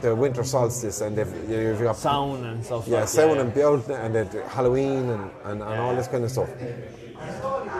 the 0.01 0.15
winter 0.15 0.43
solstice, 0.43 1.01
and 1.01 1.17
they've 1.17 1.49
you've 1.49 1.81
got 1.81 1.97
Sound 1.97 2.45
and 2.45 2.63
stuff 2.63 2.87
yeah, 2.87 2.99
like 2.99 3.07
Samhain 3.07 3.37
that. 3.37 3.45
and 3.47 3.53
Bealtaine 3.55 4.05
and 4.05 4.15
the 4.29 4.47
Halloween 4.49 5.09
and, 5.09 5.31
and, 5.45 5.63
and 5.63 5.81
all 5.81 5.95
this 5.95 6.07
kind 6.07 6.23
of 6.23 6.29
stuff. 6.29 6.49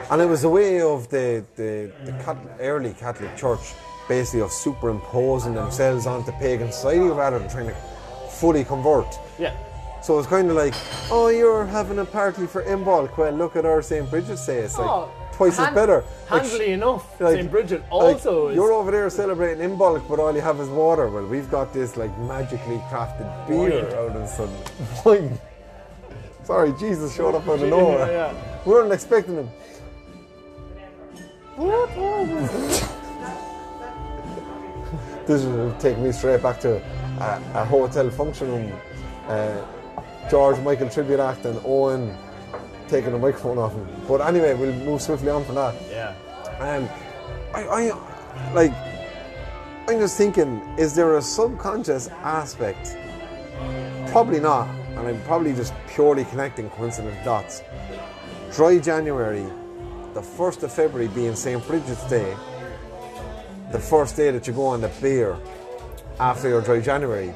And 0.09 0.21
it 0.21 0.25
was 0.25 0.43
a 0.43 0.49
way 0.49 0.81
of 0.81 1.07
the, 1.09 1.45
the, 1.55 1.91
the 2.03 2.49
early 2.59 2.93
Catholic 2.93 3.35
Church 3.37 3.73
basically 4.11 4.41
of 4.41 4.51
superimposing 4.51 5.53
themselves 5.53 6.05
onto 6.05 6.33
pagan 6.33 6.69
society 6.69 6.99
rather 6.99 7.39
than 7.39 7.47
trying 7.49 7.67
to 7.67 7.75
fully 8.39 8.63
convert. 8.65 9.07
Yeah. 9.39 9.53
So 10.03 10.19
it's 10.19 10.27
kind 10.27 10.49
of 10.49 10.55
like, 10.57 10.73
oh, 11.09 11.29
you're 11.29 11.65
having 11.65 11.99
a 11.99 12.05
party 12.05 12.45
for 12.45 12.61
Imbolc. 12.63 13.17
Well, 13.17 13.31
look 13.31 13.55
at 13.55 13.65
our 13.65 13.81
St. 13.81 14.09
Bridget's 14.09 14.45
Day. 14.45 14.57
It's 14.59 14.77
like 14.77 14.89
Oh, 14.89 15.09
twice 15.31 15.53
as 15.53 15.65
hand- 15.65 15.75
better. 15.75 16.03
Like, 16.29 16.51
enough, 16.59 17.21
like- 17.21 17.35
St. 17.37 17.49
Bridget 17.51 17.81
like, 17.83 17.91
also 17.91 18.47
is. 18.49 18.55
You're 18.57 18.73
over 18.73 18.91
there 18.91 19.09
celebrating 19.09 19.63
Imbolc, 19.69 20.01
but 20.09 20.19
all 20.19 20.33
you 20.35 20.41
have 20.41 20.59
is 20.59 20.67
water. 20.67 21.07
Well, 21.07 21.25
we've 21.25 21.49
got 21.49 21.71
this 21.73 21.95
like 21.95 22.11
magically 22.19 22.79
crafted 22.89 23.29
beer 23.47 23.85
Wine. 23.85 23.93
out 23.99 24.15
of 24.21 24.27
some 24.27 24.51
wine. 25.05 25.39
Sorry, 26.43 26.73
Jesus 26.79 27.15
showed 27.15 27.35
up 27.35 27.47
out 27.47 27.61
of 27.61 27.69
nowhere. 27.69 28.11
yeah. 28.11 28.33
We 28.65 28.73
weren't 28.73 28.91
expecting 28.91 29.35
him. 29.41 29.49
This 35.31 35.43
will 35.45 35.73
take 35.79 35.97
me 35.97 36.11
straight 36.11 36.43
back 36.43 36.59
to 36.59 36.75
a, 36.75 37.41
a 37.55 37.65
hotel 37.65 38.09
function 38.09 38.49
room. 38.49 38.73
Uh, 39.27 39.61
George 40.29 40.59
Michael 40.59 40.89
tribute 40.89 41.19
act 41.19 41.45
and 41.45 41.59
Owen 41.63 42.15
taking 42.89 43.13
the 43.13 43.17
microphone 43.17 43.57
off 43.57 43.73
him. 43.73 43.87
But 44.07 44.21
anyway, 44.21 44.53
we'll 44.53 44.73
move 44.73 45.01
swiftly 45.01 45.29
on 45.29 45.45
from 45.45 45.55
that. 45.55 45.75
Yeah. 45.89 46.13
Um, 46.59 46.89
I, 47.53 47.63
I, 47.63 48.53
like, 48.53 48.73
I'm 49.87 49.99
just 49.99 50.17
thinking, 50.17 50.61
is 50.77 50.93
there 50.95 51.15
a 51.15 51.21
subconscious 51.21 52.09
aspect? 52.09 52.97
Probably 54.07 54.41
not, 54.41 54.67
and 54.97 55.07
I'm 55.07 55.21
probably 55.23 55.53
just 55.53 55.73
purely 55.87 56.25
connecting 56.25 56.69
coincident 56.71 57.23
dots. 57.23 57.63
Dry 58.51 58.79
January, 58.79 59.45
the 60.13 60.21
1st 60.21 60.63
of 60.63 60.73
February 60.73 61.07
being 61.07 61.35
St. 61.35 61.65
Bridget's 61.65 62.03
Day, 62.09 62.35
the 63.71 63.79
first 63.79 64.15
day 64.15 64.31
that 64.31 64.47
you 64.47 64.53
go 64.53 64.65
on 64.65 64.81
the 64.81 64.91
beer 65.01 65.37
after 66.19 66.49
your 66.49 66.61
Dry 66.61 66.81
January, 66.81 67.33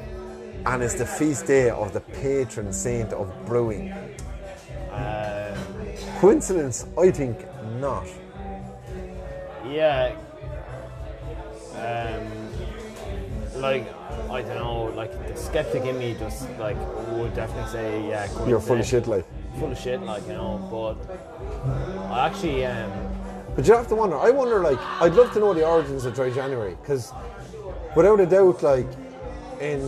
and 0.65 0.83
it's 0.83 0.95
the 0.95 1.05
feast 1.05 1.45
day 1.47 1.69
of 1.69 1.93
the 1.93 2.01
patron 2.01 2.73
saint 2.73 3.13
of 3.13 3.33
brewing. 3.45 3.93
Um, 4.91 5.57
Coincidence? 6.19 6.85
I 6.97 7.11
think 7.11 7.45
not. 7.79 8.07
Yeah. 9.65 10.15
Um, 11.75 13.61
like 13.61 13.87
I 14.29 14.41
don't 14.41 14.55
know, 14.55 14.83
like 14.95 15.11
the 15.27 15.35
skeptic 15.35 15.83
in 15.83 15.97
me 15.97 16.15
just 16.19 16.49
like 16.59 16.77
would 17.11 17.33
definitely 17.33 17.71
say 17.71 18.09
yeah. 18.09 18.47
You're 18.47 18.59
full 18.59 18.79
of 18.79 18.85
shit, 18.85 19.07
like. 19.07 19.25
Full 19.59 19.71
of 19.71 19.77
shit, 19.77 20.01
like 20.01 20.23
you 20.27 20.33
know. 20.33 20.57
But 20.69 22.11
I 22.11 22.27
actually 22.27 22.65
um, 22.65 22.91
But 23.55 23.67
you 23.67 23.73
have 23.73 23.87
to 23.87 23.95
wonder. 23.95 24.17
I 24.17 24.29
wonder, 24.29 24.59
like, 24.59 24.79
I'd 25.01 25.13
love 25.13 25.31
to 25.33 25.39
know 25.39 25.53
the 25.53 25.65
origins 25.65 26.05
of 26.05 26.13
Dry 26.13 26.29
January 26.29 26.75
because, 26.81 27.13
without 27.95 28.19
a 28.19 28.25
doubt, 28.25 28.61
like, 28.63 28.87
in 29.61 29.79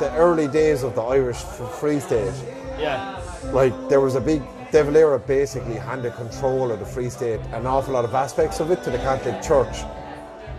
the 0.00 0.10
early 0.16 0.48
days 0.48 0.82
of 0.82 0.94
the 0.94 1.02
Irish 1.02 1.36
Free 1.36 2.00
State, 2.00 2.32
yeah, 2.78 3.20
like, 3.52 3.74
there 3.88 4.00
was 4.00 4.14
a 4.14 4.20
big 4.20 4.42
De 4.72 4.82
Valera 4.82 5.18
basically 5.18 5.74
handed 5.74 6.14
control 6.14 6.70
of 6.70 6.78
the 6.78 6.86
Free 6.86 7.10
State, 7.10 7.40
an 7.52 7.66
awful 7.66 7.94
lot 7.94 8.04
of 8.04 8.14
aspects 8.14 8.60
of 8.60 8.70
it 8.70 8.82
to 8.84 8.90
the 8.90 8.98
Catholic 8.98 9.42
Church 9.42 9.78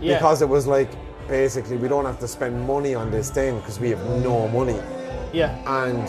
yeah, 0.00 0.18
because 0.18 0.42
it 0.42 0.48
was 0.48 0.66
like 0.66 0.90
basically 1.28 1.76
we 1.76 1.88
don't 1.88 2.04
have 2.04 2.18
to 2.18 2.28
spend 2.28 2.66
money 2.66 2.94
on 2.94 3.10
this 3.10 3.30
thing 3.30 3.56
because 3.58 3.80
we 3.80 3.88
have 3.88 4.04
no 4.22 4.48
money 4.48 4.78
yeah, 5.32 5.56
and 5.84 6.08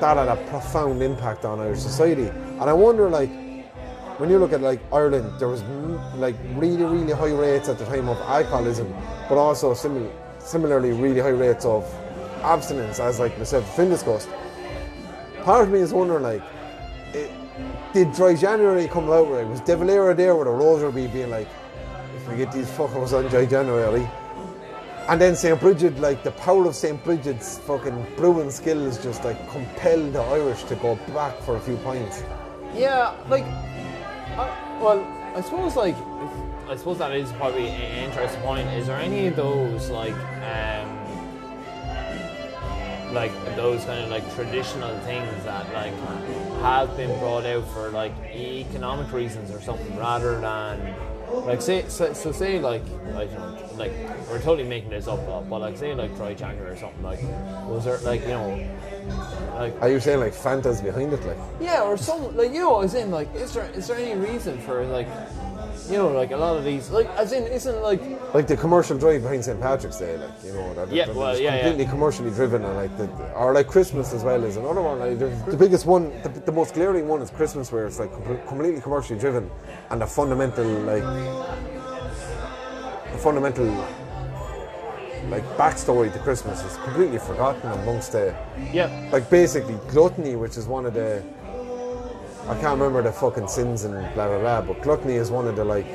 that 0.00 0.16
had 0.16 0.28
a 0.28 0.36
profound 0.48 1.02
impact 1.02 1.44
on 1.44 1.60
our 1.60 1.76
society. 1.76 2.26
And 2.26 2.62
I 2.62 2.72
wonder, 2.72 3.08
like, 3.08 3.30
when 4.18 4.30
you 4.30 4.38
look 4.38 4.52
at 4.52 4.60
like 4.60 4.80
Ireland, 4.92 5.38
there 5.38 5.48
was 5.48 5.62
like 6.16 6.36
really, 6.54 6.84
really 6.84 7.12
high 7.12 7.32
rates 7.32 7.68
at 7.68 7.78
the 7.78 7.84
time 7.86 8.08
of 8.08 8.16
alcoholism, 8.18 8.92
but 9.28 9.38
also 9.38 9.74
simil- 9.74 10.12
similarly 10.38 10.92
really 10.92 11.20
high 11.20 11.28
rates 11.28 11.64
of 11.64 11.84
abstinence, 12.42 13.00
as 13.00 13.18
like 13.18 13.36
myself 13.38 13.74
Finn 13.76 13.90
discussed. 13.90 14.28
Part 15.42 15.64
of 15.66 15.72
me 15.72 15.80
is 15.80 15.92
wondering, 15.92 16.22
like, 16.22 16.42
it, 17.12 17.30
did 17.92 18.12
Dry 18.12 18.34
January 18.34 18.88
come 18.88 19.10
out 19.10 19.30
right? 19.30 19.46
Was 19.46 19.60
De 19.60 19.76
Valera 19.76 20.14
there 20.14 20.34
with 20.36 20.48
a 20.48 20.50
rosary 20.50 21.06
being 21.08 21.30
like, 21.30 21.48
if 22.16 22.28
we 22.28 22.36
get 22.36 22.52
these 22.52 22.70
fuckers 22.70 23.12
on 23.12 23.28
Dry 23.30 23.44
January, 23.46 24.08
and 25.08 25.20
then 25.20 25.36
St. 25.36 25.60
Bridget, 25.60 25.98
like 25.98 26.22
the 26.22 26.30
power 26.30 26.66
of 26.66 26.74
St. 26.74 27.02
Bridget's 27.04 27.58
fucking 27.58 28.06
brewing 28.16 28.50
skills 28.50 29.02
just 29.02 29.22
like 29.22 29.36
compelled 29.50 30.14
the 30.14 30.20
Irish 30.22 30.62
to 30.64 30.76
go 30.76 30.94
back 31.12 31.38
for 31.42 31.56
a 31.56 31.60
few 31.60 31.76
pints. 31.78 32.22
yeah. 32.74 33.14
Like, 33.28 33.44
I, 34.36 34.78
well, 34.80 35.32
I 35.36 35.40
suppose 35.40 35.76
like 35.76 35.96
I 36.68 36.76
suppose 36.76 36.98
that 36.98 37.12
is 37.12 37.30
probably 37.32 37.68
an 37.68 38.04
interesting 38.04 38.40
point. 38.42 38.68
Is 38.70 38.86
there 38.86 38.98
any 38.98 39.26
of 39.28 39.36
those 39.36 39.90
like 39.90 40.14
um 40.14 41.04
like 43.12 43.32
those 43.54 43.84
kind 43.84 44.02
of 44.02 44.10
like 44.10 44.34
traditional 44.34 44.98
things 45.00 45.44
that 45.44 45.72
like 45.72 45.94
have 46.62 46.96
been 46.96 47.16
brought 47.20 47.46
out 47.46 47.66
for 47.68 47.90
like 47.90 48.12
economic 48.34 49.12
reasons 49.12 49.52
or 49.52 49.60
something 49.60 49.96
rather 49.96 50.40
than 50.40 50.94
like 51.40 51.62
say 51.62 51.84
so, 51.88 52.12
so 52.12 52.32
say 52.32 52.58
like 52.60 52.82
I 53.14 53.26
don't 53.26 53.34
know 53.34 53.68
like 53.76 53.92
we're 54.28 54.40
totally 54.40 54.68
making 54.68 54.90
this 54.90 55.08
up 55.08 55.26
but 55.26 55.60
like 55.60 55.76
say 55.76 55.94
like 55.94 56.14
dry 56.16 56.34
January 56.34 56.70
or 56.70 56.76
something 56.76 57.02
like 57.02 57.20
was 57.66 57.84
there 57.84 57.98
like 57.98 58.22
you 58.22 58.28
know 58.28 58.74
like 59.54 59.80
Are 59.80 59.88
you 59.88 60.00
saying 60.00 60.20
like 60.20 60.34
Fanta's 60.34 60.80
behind 60.80 61.12
it? 61.12 61.24
Like, 61.24 61.36
yeah, 61.60 61.82
or 61.82 61.96
some 61.96 62.36
like 62.36 62.52
you 62.52 62.60
know, 62.60 62.76
I 62.76 62.80
was 62.80 62.94
in 62.94 63.10
like, 63.10 63.32
is 63.34 63.54
there 63.54 63.70
is 63.74 63.86
there 63.86 63.96
any 63.96 64.18
reason 64.18 64.58
for 64.60 64.84
like, 64.86 65.08
you 65.90 65.98
know, 65.98 66.08
like 66.08 66.30
a 66.30 66.36
lot 66.36 66.56
of 66.56 66.64
these 66.64 66.90
like, 66.90 67.08
as 67.10 67.32
in, 67.32 67.44
isn't 67.44 67.82
like, 67.82 68.02
like 68.34 68.46
the 68.46 68.56
commercial 68.56 68.96
drive 68.96 69.22
behind 69.22 69.44
St. 69.44 69.60
Patrick's 69.60 69.98
Day, 69.98 70.16
like, 70.16 70.30
you 70.44 70.52
know, 70.52 70.74
that, 70.74 70.90
Yeah, 70.90 71.06
that 71.06 71.14
well, 71.14 71.38
yeah, 71.38 71.54
yeah. 71.56 71.62
completely 71.62 71.90
commercially 71.90 72.30
driven 72.30 72.64
and 72.64 72.76
like, 72.76 72.96
the, 72.96 73.06
or 73.34 73.52
like 73.52 73.66
Christmas 73.66 74.12
as 74.12 74.22
well 74.22 74.42
is 74.44 74.56
another 74.56 74.82
one. 74.82 74.98
Like, 74.98 75.18
the, 75.18 75.28
the 75.50 75.56
biggest 75.56 75.86
one, 75.86 76.10
the, 76.22 76.28
the 76.28 76.52
most 76.52 76.74
glaring 76.74 77.08
one 77.08 77.20
is 77.22 77.30
Christmas 77.30 77.70
where 77.72 77.86
it's 77.86 77.98
like 77.98 78.12
completely 78.46 78.80
commercially 78.80 79.18
driven 79.18 79.50
and 79.90 80.00
the 80.00 80.06
fundamental, 80.06 80.64
like, 80.64 81.02
the 83.12 83.18
fundamental 83.18 83.66
like 85.30 85.44
backstory 85.56 86.12
to 86.12 86.18
Christmas 86.18 86.62
is 86.64 86.76
completely 86.78 87.18
forgotten 87.18 87.70
amongst 87.80 88.12
the 88.12 88.34
yeah, 88.72 89.08
like 89.10 89.30
basically 89.30 89.74
gluttony, 89.88 90.36
which 90.36 90.58
is 90.58 90.66
one 90.66 90.84
of 90.84 90.92
the 90.92 91.22
I 92.48 92.54
can't 92.60 92.78
remember 92.78 93.02
the 93.02 93.12
fucking 93.12 93.48
sins 93.48 93.84
and 93.84 93.94
blah 94.14 94.28
blah 94.28 94.38
blah. 94.38 94.60
But 94.62 94.82
gluttony 94.82 95.14
is 95.14 95.30
one 95.30 95.46
of 95.48 95.56
the 95.56 95.64
like 95.64 95.86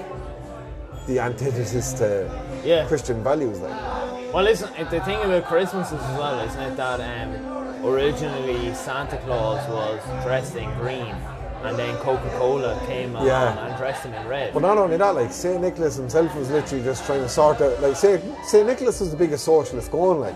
the 1.08 1.20
antithesis 1.20 1.94
to 1.94 2.30
Yeah. 2.64 2.86
Christian 2.88 3.24
values. 3.24 3.60
Like, 3.60 4.34
Well, 4.34 4.44
listen, 4.44 4.70
uh, 4.78 4.84
the 4.90 5.00
thing 5.02 5.20
about 5.22 5.46
Christmas 5.46 5.88
is 5.92 5.94
as 6.00 6.18
well, 6.20 6.40
isn't 6.48 6.62
it, 6.62 6.78
that 6.78 7.00
um, 7.02 7.86
originally 7.86 8.74
Santa 8.76 9.18
Claus 9.18 9.68
was 9.70 10.24
dressed 10.24 10.56
in 10.56 10.72
green, 10.80 11.16
and 11.64 11.76
then 11.78 11.96
Coca 11.98 12.30
Cola 12.38 12.80
came 12.86 13.16
along 13.16 13.26
Yeah. 13.28 13.66
and 13.68 13.76
dressed 13.78 14.04
him 14.06 14.14
in 14.14 14.28
red. 14.28 14.54
but 14.54 14.62
not 14.62 14.78
only 14.78 14.98
that, 14.98 15.16
like 15.16 15.32
Saint 15.32 15.62
Nicholas 15.62 15.96
himself 15.96 16.36
was 16.36 16.50
literally 16.52 16.84
just 16.84 17.06
trying 17.06 17.22
to 17.22 17.30
sort 17.30 17.60
out. 17.62 17.82
Like 17.82 17.96
Saint 17.96 18.24
Saint 18.46 18.68
Nicholas 18.68 19.00
was 19.00 19.10
the 19.12 19.18
biggest 19.18 19.44
socialist 19.46 19.92
going. 19.92 20.20
Like 20.20 20.36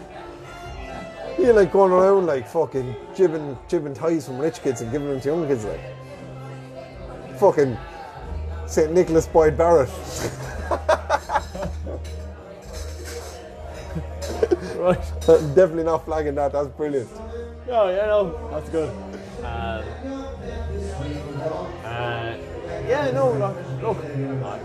he 1.37 1.51
like 1.51 1.71
going 1.71 1.91
around 1.91 2.25
like 2.25 2.47
fucking 2.47 2.95
jibbing 3.15 3.57
jibbing 3.67 3.93
ties 3.93 4.25
from 4.25 4.37
rich 4.39 4.61
kids 4.63 4.81
and 4.81 4.91
giving 4.91 5.09
them 5.09 5.19
to 5.21 5.29
young 5.29 5.47
kids. 5.47 5.65
Like 5.65 5.79
fucking 7.39 7.77
Saint 8.67 8.93
Nicholas 8.93 9.27
Boyd 9.27 9.57
Barrett. 9.57 9.89
right. 14.77 14.99
Definitely 15.55 15.83
not 15.83 16.05
flagging 16.05 16.35
that. 16.35 16.51
That's 16.51 16.67
brilliant. 16.69 17.09
No, 17.67 17.89
yeah, 17.89 18.05
no, 18.05 18.49
that's 18.51 18.69
good. 18.69 18.89
Um, 19.39 19.83
uh, 21.83 22.37
yeah, 22.87 23.11
no, 23.11 23.31
look, 23.33 23.55
look, 23.81 23.97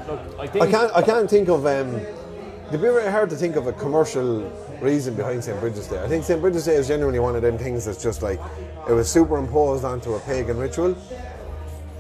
look 0.09 0.41
I 0.41 0.47
think. 0.47 0.65
I 0.65 0.71
can't. 0.71 0.93
I 0.97 1.03
can't 1.03 1.31
think 1.31 1.49
of. 1.49 1.67
Um, 1.67 1.95
it'd 1.97 2.73
be 2.73 2.79
very 2.79 3.11
hard 3.11 3.31
to 3.31 3.37
think 3.37 3.57
of 3.57 3.67
a 3.67 3.73
commercial 3.73 4.51
reason 4.81 5.15
behind 5.15 5.43
St 5.43 5.59
Bridget's 5.61 5.89
Day. 5.89 6.03
I 6.03 6.09
think 6.09 6.25
St 6.25 6.41
Bridget's 6.41 6.67
Day 6.67 6.75
is 6.75 6.89
genuinely 6.89 7.19
one 7.19 7.37
of 7.37 7.43
them 7.43 7.59
things 7.59 7.85
that's 7.85 8.03
just 8.03 8.23
like 8.23 8.41
it 8.89 8.93
was 8.93 9.11
superimposed 9.11 9.85
onto 9.85 10.15
a 10.15 10.21
pagan 10.21 10.59
ritual. 10.59 10.97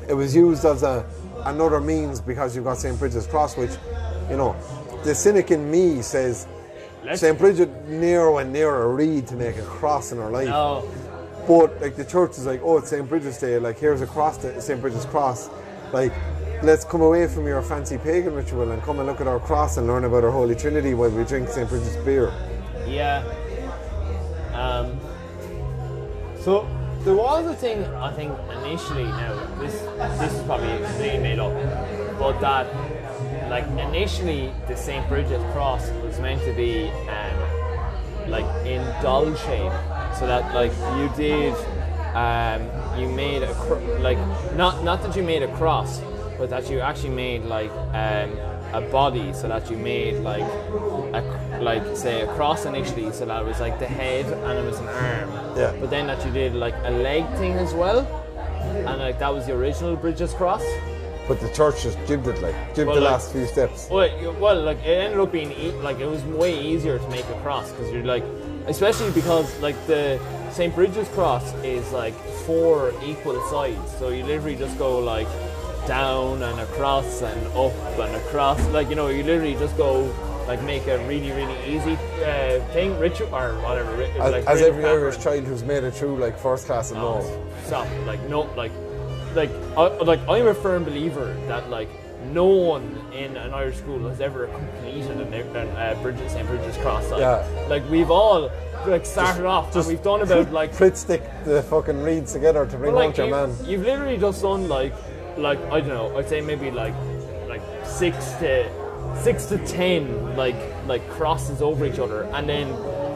It 0.09 0.15
was 0.15 0.35
used 0.35 0.65
as 0.65 0.83
a 0.83 1.05
another 1.45 1.81
means 1.81 2.21
because 2.21 2.55
you've 2.57 2.65
got 2.65 2.79
St 2.79 2.99
Bridget's 2.99 3.27
cross, 3.27 3.57
which 3.57 3.73
you 4.31 4.37
know, 4.37 4.57
the 5.05 5.15
cynic 5.15 5.51
in 5.51 5.71
me 5.71 6.03
says 6.03 6.47
St 7.15 7.39
Bridget 7.39 7.89
near 7.89 8.39
and 8.41 8.53
near 8.53 8.83
a 8.83 8.89
reed 8.89 9.27
to 9.29 9.35
make 9.37 9.57
a 9.57 9.63
cross 9.63 10.13
in 10.13 10.19
her 10.19 10.31
life. 10.31 10.49
No, 10.49 10.89
But 11.47 11.81
like 11.81 11.97
the 11.97 12.05
church 12.05 12.33
is 12.33 12.47
like, 12.47 12.61
oh, 12.63 12.79
it's 12.79 12.91
St. 12.91 13.09
Bridget's 13.09 13.39
Day. 13.39 13.59
Like 13.59 13.79
here's 13.79 14.01
a 14.01 14.07
cross, 14.07 14.39
to 14.39 14.61
St. 14.61 14.81
Bridget's 14.81 15.07
cross. 15.07 15.49
Like, 15.93 16.13
let's 16.63 16.85
come 16.85 17.01
away 17.01 17.27
from 17.27 17.47
your 17.47 17.63
fancy 17.63 17.97
pagan 17.99 18.35
ritual 18.35 18.73
and 18.73 18.83
come 18.83 18.99
and 18.99 19.09
look 19.09 19.21
at 19.21 19.27
our 19.27 19.41
cross 19.41 19.79
and 19.79 19.87
learn 19.87 20.05
about 20.05 20.25
our 20.25 20.31
Holy 20.31 20.55
Trinity 20.55 20.93
while 20.93 21.11
we 21.11 21.25
drink 21.25 21.49
St. 21.49 21.69
Bridget's 21.69 21.97
beer. 22.05 22.33
Yeah. 22.87 23.25
Um, 24.53 25.01
so 26.41 26.69
there 27.09 27.17
was 27.17 27.47
a 27.47 27.55
thing 27.55 27.83
I 27.87 28.13
think 28.13 28.35
initially. 28.61 29.05
Now 29.05 29.33
this 29.59 29.81
this 30.21 30.35
is 30.35 30.43
probably 30.43 30.77
completely 30.85 31.19
made 31.21 31.39
up, 31.39 31.55
but 32.19 32.39
that 32.41 32.67
like 33.49 33.65
initially 33.89 34.53
the 34.67 34.77
Saint 34.77 35.09
Bridget's 35.09 35.43
cross 35.55 35.89
was 36.05 36.21
meant 36.21 36.43
to 36.43 36.53
be 36.53 36.91
um, 37.09 38.31
like 38.31 38.45
in 38.67 38.83
doll 39.03 39.35
shape, 39.35 39.73
so 40.19 40.27
that 40.27 40.55
like 40.55 40.73
you 40.99 41.09
did 41.17 41.55
um, 42.15 42.61
you 43.01 43.09
made 43.09 43.43
a 43.43 43.55
cr- 43.55 43.81
like 44.01 44.19
not 44.55 44.85
not 44.85 45.03
that 45.03 45.17
you 45.17 45.23
made 45.23 45.43
a 45.43 45.57
cross, 45.57 46.03
but 46.37 46.51
that 46.51 46.69
you 46.69 46.81
actually 46.81 47.15
made 47.15 47.43
like 47.45 47.71
um, 47.95 48.37
a 48.75 48.87
body, 48.93 49.33
so 49.33 49.49
that 49.49 49.71
you 49.71 49.79
made 49.79 50.17
like 50.17 50.43
a, 50.43 51.23
like 51.61 51.97
say 51.97 52.23
a 52.23 52.27
cross 52.35 52.65
initially, 52.65 53.13
so 53.13 53.27
that 53.27 53.45
was 53.45 53.61
like 53.61 53.79
the 53.79 53.87
head 53.87 54.27
and 54.27 54.59
it 54.59 54.65
was 54.65 54.79
an 54.81 54.89
arm. 54.89 55.31
Yeah. 55.57 55.75
But 55.81 55.91
then 55.91 56.07
that 56.07 56.25
you 56.25 56.33
did 56.33 56.55
like 56.55 56.75
a 56.85 56.91
leg 56.91 57.25
thing 57.37 57.53
as 57.55 57.75
well, 57.75 58.01
and 58.87 58.99
like 59.01 59.19
that 59.19 59.33
was 59.33 59.47
the 59.47 59.53
original 59.55 59.97
Bridges 59.97 60.33
cross. 60.35 60.65
But 61.27 61.41
the 61.41 61.49
church 61.51 61.83
just 61.83 61.99
jibbed 62.07 62.27
it, 62.27 62.41
like, 62.41 62.55
jibbed 62.75 62.87
Well, 62.87 62.95
the 62.97 63.03
like- 63.03 63.13
last 63.13 63.33
few 63.33 63.45
steps. 63.47 63.89
Well, 63.91 64.09
well, 64.41 64.63
like 64.63 64.79
it 64.79 64.97
ended 65.05 65.21
up 65.21 65.31
being 65.31 65.53
e- 65.53 65.73
like 65.83 66.01
it 66.01 66.07
was 66.07 66.23
way 66.25 66.59
easier 66.59 66.99
to 66.99 67.09
make 67.11 67.27
a 67.29 67.39
cross 67.43 67.71
because 67.71 67.93
you're 67.93 68.05
like, 68.05 68.25
especially 68.67 69.11
because 69.11 69.47
like 69.61 69.77
the 69.87 70.19
St. 70.53 70.75
Bridges 70.75 71.07
cross 71.09 71.53
is 71.63 71.93
like 71.93 72.15
four 72.47 72.93
equal 73.05 73.39
sides, 73.51 73.93
so 73.99 74.09
you 74.09 74.25
literally 74.25 74.57
just 74.57 74.79
go 74.79 74.99
like 74.99 75.29
down 75.87 76.43
and 76.43 76.61
across 76.61 77.23
and 77.23 77.47
up 77.49 77.73
and 77.99 78.15
across, 78.17 78.59
like 78.69 78.89
you 78.89 78.95
know, 78.95 79.09
you 79.09 79.23
literally 79.23 79.55
just 79.55 79.77
go 79.77 80.07
like 80.49 80.63
make 80.63 80.87
a 80.87 80.99
really 81.07 81.31
really 81.31 81.59
easy 81.67 81.93
uh, 82.25 82.59
thing, 82.73 82.99
ritual 82.99 83.33
or 83.35 83.55
whatever. 83.61 84.03
As, 84.03 84.33
like, 84.33 84.47
as 84.47 84.63
every. 84.63 84.85
Irish 84.85 85.23
child 85.23 85.45
who's 85.45 85.63
made 85.63 85.85
it 85.85 85.93
through 85.93 86.17
like 86.17 86.39
first 86.39 86.67
class 86.67 86.91
and 86.91 87.01
all. 87.01 87.23
Stop. 87.67 87.87
Like 88.07 88.21
no, 88.29 88.41
like, 88.57 88.73
like, 89.35 89.51
I, 89.77 89.89
like 89.99 90.21
I'm 90.27 90.47
a 90.47 90.55
firm 90.55 90.85
believer 90.85 91.35
that 91.47 91.69
like 91.69 91.91
no 92.33 92.47
one 92.47 92.99
in 93.13 93.37
an 93.37 93.53
Irish 93.53 93.77
school 93.77 94.09
has 94.09 94.21
ever 94.21 94.47
completed 94.49 95.21
an, 95.21 95.35
an 95.35 95.69
uh, 95.77 95.99
Bridget 96.03 96.31
St 96.31 96.49
Bridget's 96.49 96.79
cross. 96.79 97.09
Like, 97.11 97.21
Yeah. 97.21 97.67
like 97.69 97.89
we've 97.91 98.11
all 98.11 98.51
like 98.87 99.05
started 99.05 99.45
off 99.45 99.75
and 99.77 99.87
we've 99.87 100.03
done 100.03 100.23
about 100.23 100.51
like. 100.61 100.73
Prit 100.73 100.97
stick 100.97 101.23
the 101.45 101.63
fucking 101.65 102.03
reeds 102.03 102.33
together 102.33 102.67
to 102.67 102.77
bring 102.77 102.95
but, 102.95 103.07
out 103.09 103.17
your 103.19 103.27
you, 103.27 103.33
man. 103.33 103.55
you've 103.65 103.83
literally 103.83 104.17
just 104.17 104.43
done 104.43 104.69
like, 104.69 104.95
like 105.37 105.61
I 105.71 105.81
don't 105.81 105.89
know. 105.89 106.17
I'd 106.17 106.29
say 106.29 106.41
maybe 106.41 106.71
like, 106.71 106.95
like 107.49 107.63
six 107.85 108.17
to 108.41 108.69
six 109.17 109.47
to 109.47 109.59
ten 109.67 110.37
like 110.37 110.57
like 110.87 111.09
crosses 111.11 111.61
over 111.63 111.85
each 111.85 111.99
other, 111.99 112.23
and 112.35 112.49
then 112.49 112.69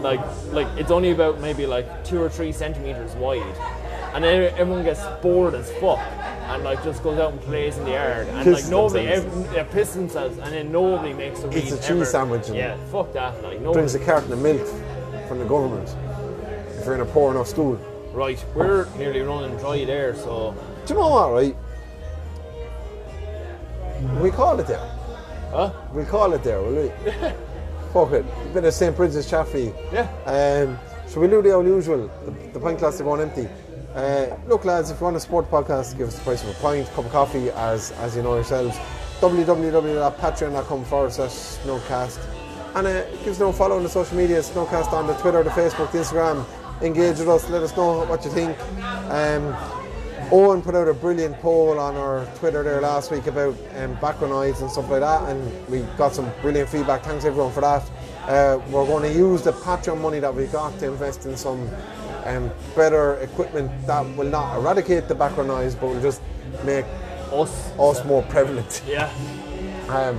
like 0.03 0.21
like 0.53 0.67
it's 0.77 0.91
only 0.91 1.11
about 1.13 1.41
maybe 1.41 1.67
like 1.67 2.05
two 2.05 2.21
or 2.23 2.29
three 2.29 2.53
centimeters 2.53 3.15
wide, 3.15 3.43
and 4.15 4.23
then 4.25 4.53
everyone 4.57 4.85
gets 4.85 5.05
bored 5.23 5.55
as 5.55 5.71
fuck. 5.75 5.99
And 6.49 6.65
like 6.65 6.83
just 6.83 7.03
goes 7.03 7.19
out 7.19 7.33
and 7.33 7.41
plays 7.41 7.79
in 7.79 7.85
the 7.85 7.93
yard, 7.93 8.27
and 8.29 8.45
Piss 8.45 8.63
like 8.65 8.71
nobody, 8.71 9.07
themselves. 9.07 9.47
ev- 9.49 9.55
yeah, 9.55 9.63
piss 9.63 9.93
themselves, 9.95 10.39
and 10.39 10.53
then 10.53 10.71
nobody 10.73 11.15
makes 11.15 11.41
a 11.45 11.49
read 11.49 11.57
a 11.57 11.61
cheese 11.63 11.89
ever. 11.89 12.05
sandwich 12.05 12.49
and- 12.49 12.57
Yeah, 12.57 12.77
fuck 12.91 13.13
that. 13.15 13.43
Like 13.43 13.61
no, 13.63 13.73
Brings 13.73 13.95
a 13.95 13.99
carton 13.99 14.33
of 14.33 14.41
milk 14.43 14.67
from 15.29 15.39
the 15.39 15.47
government 15.47 15.89
if 16.79 16.85
you're 16.85 16.97
in 16.97 17.01
a 17.01 17.07
poor 17.07 17.31
enough 17.31 17.47
school. 17.49 17.77
right. 18.13 18.45
We're 18.55 18.87
nearly 18.99 19.21
running 19.21 19.57
dry 19.59 19.85
there, 19.87 20.15
so 20.17 20.55
Do 20.85 20.95
you 20.95 21.01
know 21.01 21.09
what, 21.09 21.33
right? 21.33 21.57
We 24.21 24.31
call 24.31 24.59
it 24.61 24.67
there. 24.67 24.92
Huh? 25.53 25.71
We'll 25.93 26.07
call 26.07 26.33
it 26.33 26.43
there, 26.43 26.63
will 26.63 26.83
we? 26.83 26.89
Fuck 27.93 28.13
it. 28.13 28.55
Bit 28.55 28.65
of 28.65 28.73
St. 28.73 28.97
Bridget's 28.97 29.31
you. 29.31 29.75
Yeah. 29.93 30.09
Um, 30.25 30.79
so 31.07 31.21
we'll 31.21 31.29
do 31.29 31.43
the 31.43 31.53
old 31.53 31.67
usual. 31.67 32.11
The, 32.25 32.31
the 32.55 32.61
pint 32.61 32.79
glass 32.79 32.99
are 33.03 33.05
going 33.05 33.21
empty. 33.21 33.47
Uh, 33.95 34.35
look, 34.47 34.65
lads, 34.65 34.91
if 34.91 34.99
you 34.99 35.05
want 35.05 35.17
to 35.17 35.21
support 35.21 35.51
the 35.51 35.55
podcast, 35.55 35.99
give 35.99 36.09
us 36.09 36.17
the 36.17 36.25
price 36.25 36.43
of 36.43 36.49
a 36.49 36.55
pint, 36.55 36.89
cup 36.95 37.05
of 37.05 37.13
coffee, 37.13 37.51
as 37.51 37.93
as 38.01 38.17
you 38.17 38.23
know 38.23 38.35
yourselves. 38.35 38.79
www.patreon.com 39.21 40.85
forward 40.87 41.13
slash 41.13 41.31
snugcast. 41.31 42.19
And 42.75 42.87
uh, 42.87 43.05
give 43.19 43.29
us 43.29 43.39
no 43.39 43.53
follow 43.53 43.77
on 43.77 43.83
the 43.83 43.91
social 43.91 44.17
media, 44.17 44.39
Snugcast 44.41 44.95
on 44.95 45.07
the 45.07 45.15
Twitter, 45.17 45.43
the 45.43 45.51
Facebook, 45.51 45.93
the 45.93 45.99
Instagram. 45.99 46.47
Engage 46.81 47.19
with 47.19 47.29
us, 47.29 47.51
let 47.51 47.63
us 47.63 47.77
know 47.77 48.07
what 48.07 48.25
you 48.25 48.31
think. 48.31 48.59
Um, 49.11 49.55
Owen 50.33 50.63
put 50.63 50.75
out 50.75 50.89
a 50.89 50.95
brilliant 50.95 51.39
poll 51.41 51.79
on 51.79 51.95
our 51.95 52.25
Twitter 52.37 52.63
there 52.63 52.81
last 52.81 53.11
week 53.11 53.27
about 53.27 53.55
um, 53.77 53.93
background 54.01 54.33
noise 54.33 54.63
and 54.63 54.71
stuff 54.71 54.89
like 54.89 55.01
that, 55.01 55.29
and 55.29 55.69
we 55.69 55.81
got 55.99 56.15
some 56.15 56.33
brilliant 56.41 56.71
feedback. 56.71 57.03
Thanks 57.05 57.27
everyone 57.27 57.53
for 57.53 57.61
that. 57.61 57.83
Uh, 58.23 58.59
we're 58.71 58.87
going 58.87 59.03
to 59.03 59.13
use 59.15 59.43
the 59.43 59.53
Patreon 59.53 60.01
money 60.01 60.21
that 60.21 60.35
we 60.35 60.47
got 60.47 60.79
to 60.79 60.87
invest 60.87 61.27
in 61.27 61.37
some 61.37 61.69
um, 62.25 62.51
better 62.75 63.17
equipment 63.17 63.71
that 63.87 64.01
will 64.17 64.31
not 64.31 64.57
eradicate 64.57 65.07
the 65.07 65.15
background 65.15 65.49
noise, 65.49 65.75
but 65.75 65.89
will 65.89 66.01
just 66.01 66.23
make 66.65 66.87
Us. 67.31 67.71
us 67.79 68.03
more 68.07 68.23
prevalent. 68.23 68.83
Yeah. 68.87 69.11
Um, 69.89 70.17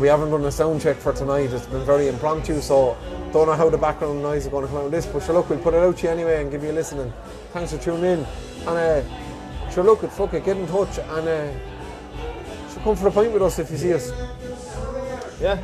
we 0.00 0.08
haven't 0.08 0.30
done 0.30 0.44
a 0.46 0.50
sound 0.50 0.80
check 0.80 0.96
for 0.96 1.12
tonight. 1.12 1.52
It's 1.52 1.66
been 1.66 1.84
very 1.84 2.08
impromptu, 2.08 2.62
so 2.62 2.96
don't 3.32 3.46
know 3.46 3.54
how 3.54 3.68
the 3.68 3.78
background 3.78 4.22
noise 4.22 4.44
is 4.44 4.48
going 4.48 4.64
to 4.64 4.68
come 4.68 4.78
out 4.78 4.86
of 4.86 4.90
this. 4.90 5.06
But 5.06 5.22
sure, 5.22 5.34
look, 5.34 5.50
we'll 5.50 5.58
put 5.58 5.74
it 5.74 5.78
out 5.78 5.96
to 5.98 6.02
you 6.04 6.12
anyway 6.12 6.42
and 6.42 6.50
give 6.50 6.62
you 6.62 6.70
a 6.70 6.72
listen. 6.72 7.00
And 7.00 7.12
thanks 7.52 7.72
for 7.72 7.78
tuning 7.78 8.04
in. 8.04 8.26
And 8.66 8.68
uh, 8.68 9.70
sure, 9.70 9.84
look, 9.84 10.02
it 10.02 10.12
fuck 10.12 10.34
it, 10.34 10.44
get 10.44 10.56
in 10.56 10.66
touch 10.66 10.98
and 10.98 11.28
uh, 11.28 11.52
sure, 12.70 12.82
come 12.82 12.96
for 12.96 13.08
a 13.08 13.10
pint 13.10 13.32
with 13.32 13.42
us 13.42 13.58
if 13.58 13.70
you 13.70 13.76
see 13.76 13.92
us. 13.94 14.10
Yeah. 15.40 15.58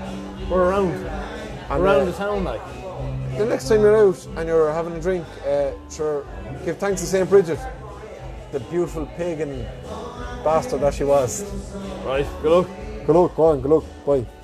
We're 0.49 0.71
around. 0.71 0.93
And, 0.93 1.83
around 1.83 2.01
uh, 2.01 2.05
the 2.07 2.13
town, 2.13 2.45
like. 2.45 2.61
The 3.37 3.45
next 3.45 3.69
time 3.69 3.81
you're 3.81 3.97
out 3.97 4.27
and 4.37 4.49
you're 4.49 4.73
having 4.73 4.93
a 4.93 5.01
drink, 5.01 5.27
uh, 5.45 5.73
sure, 5.91 6.25
give 6.65 6.79
thanks 6.79 7.01
to 7.01 7.07
St. 7.07 7.29
Bridget, 7.29 7.59
the 8.53 8.61
beautiful 8.61 9.07
pagan 9.07 9.67
bastard 10.45 10.83
that 10.83 10.95
she 10.95 11.03
was. 11.03 11.43
Right. 12.05 12.27
Good 12.43 12.53
luck. 12.53 12.69
Good 13.07 13.17
luck, 13.17 13.35
go 13.35 13.45
on, 13.45 13.61
good 13.61 13.71
luck, 13.71 13.85
bye. 14.07 14.44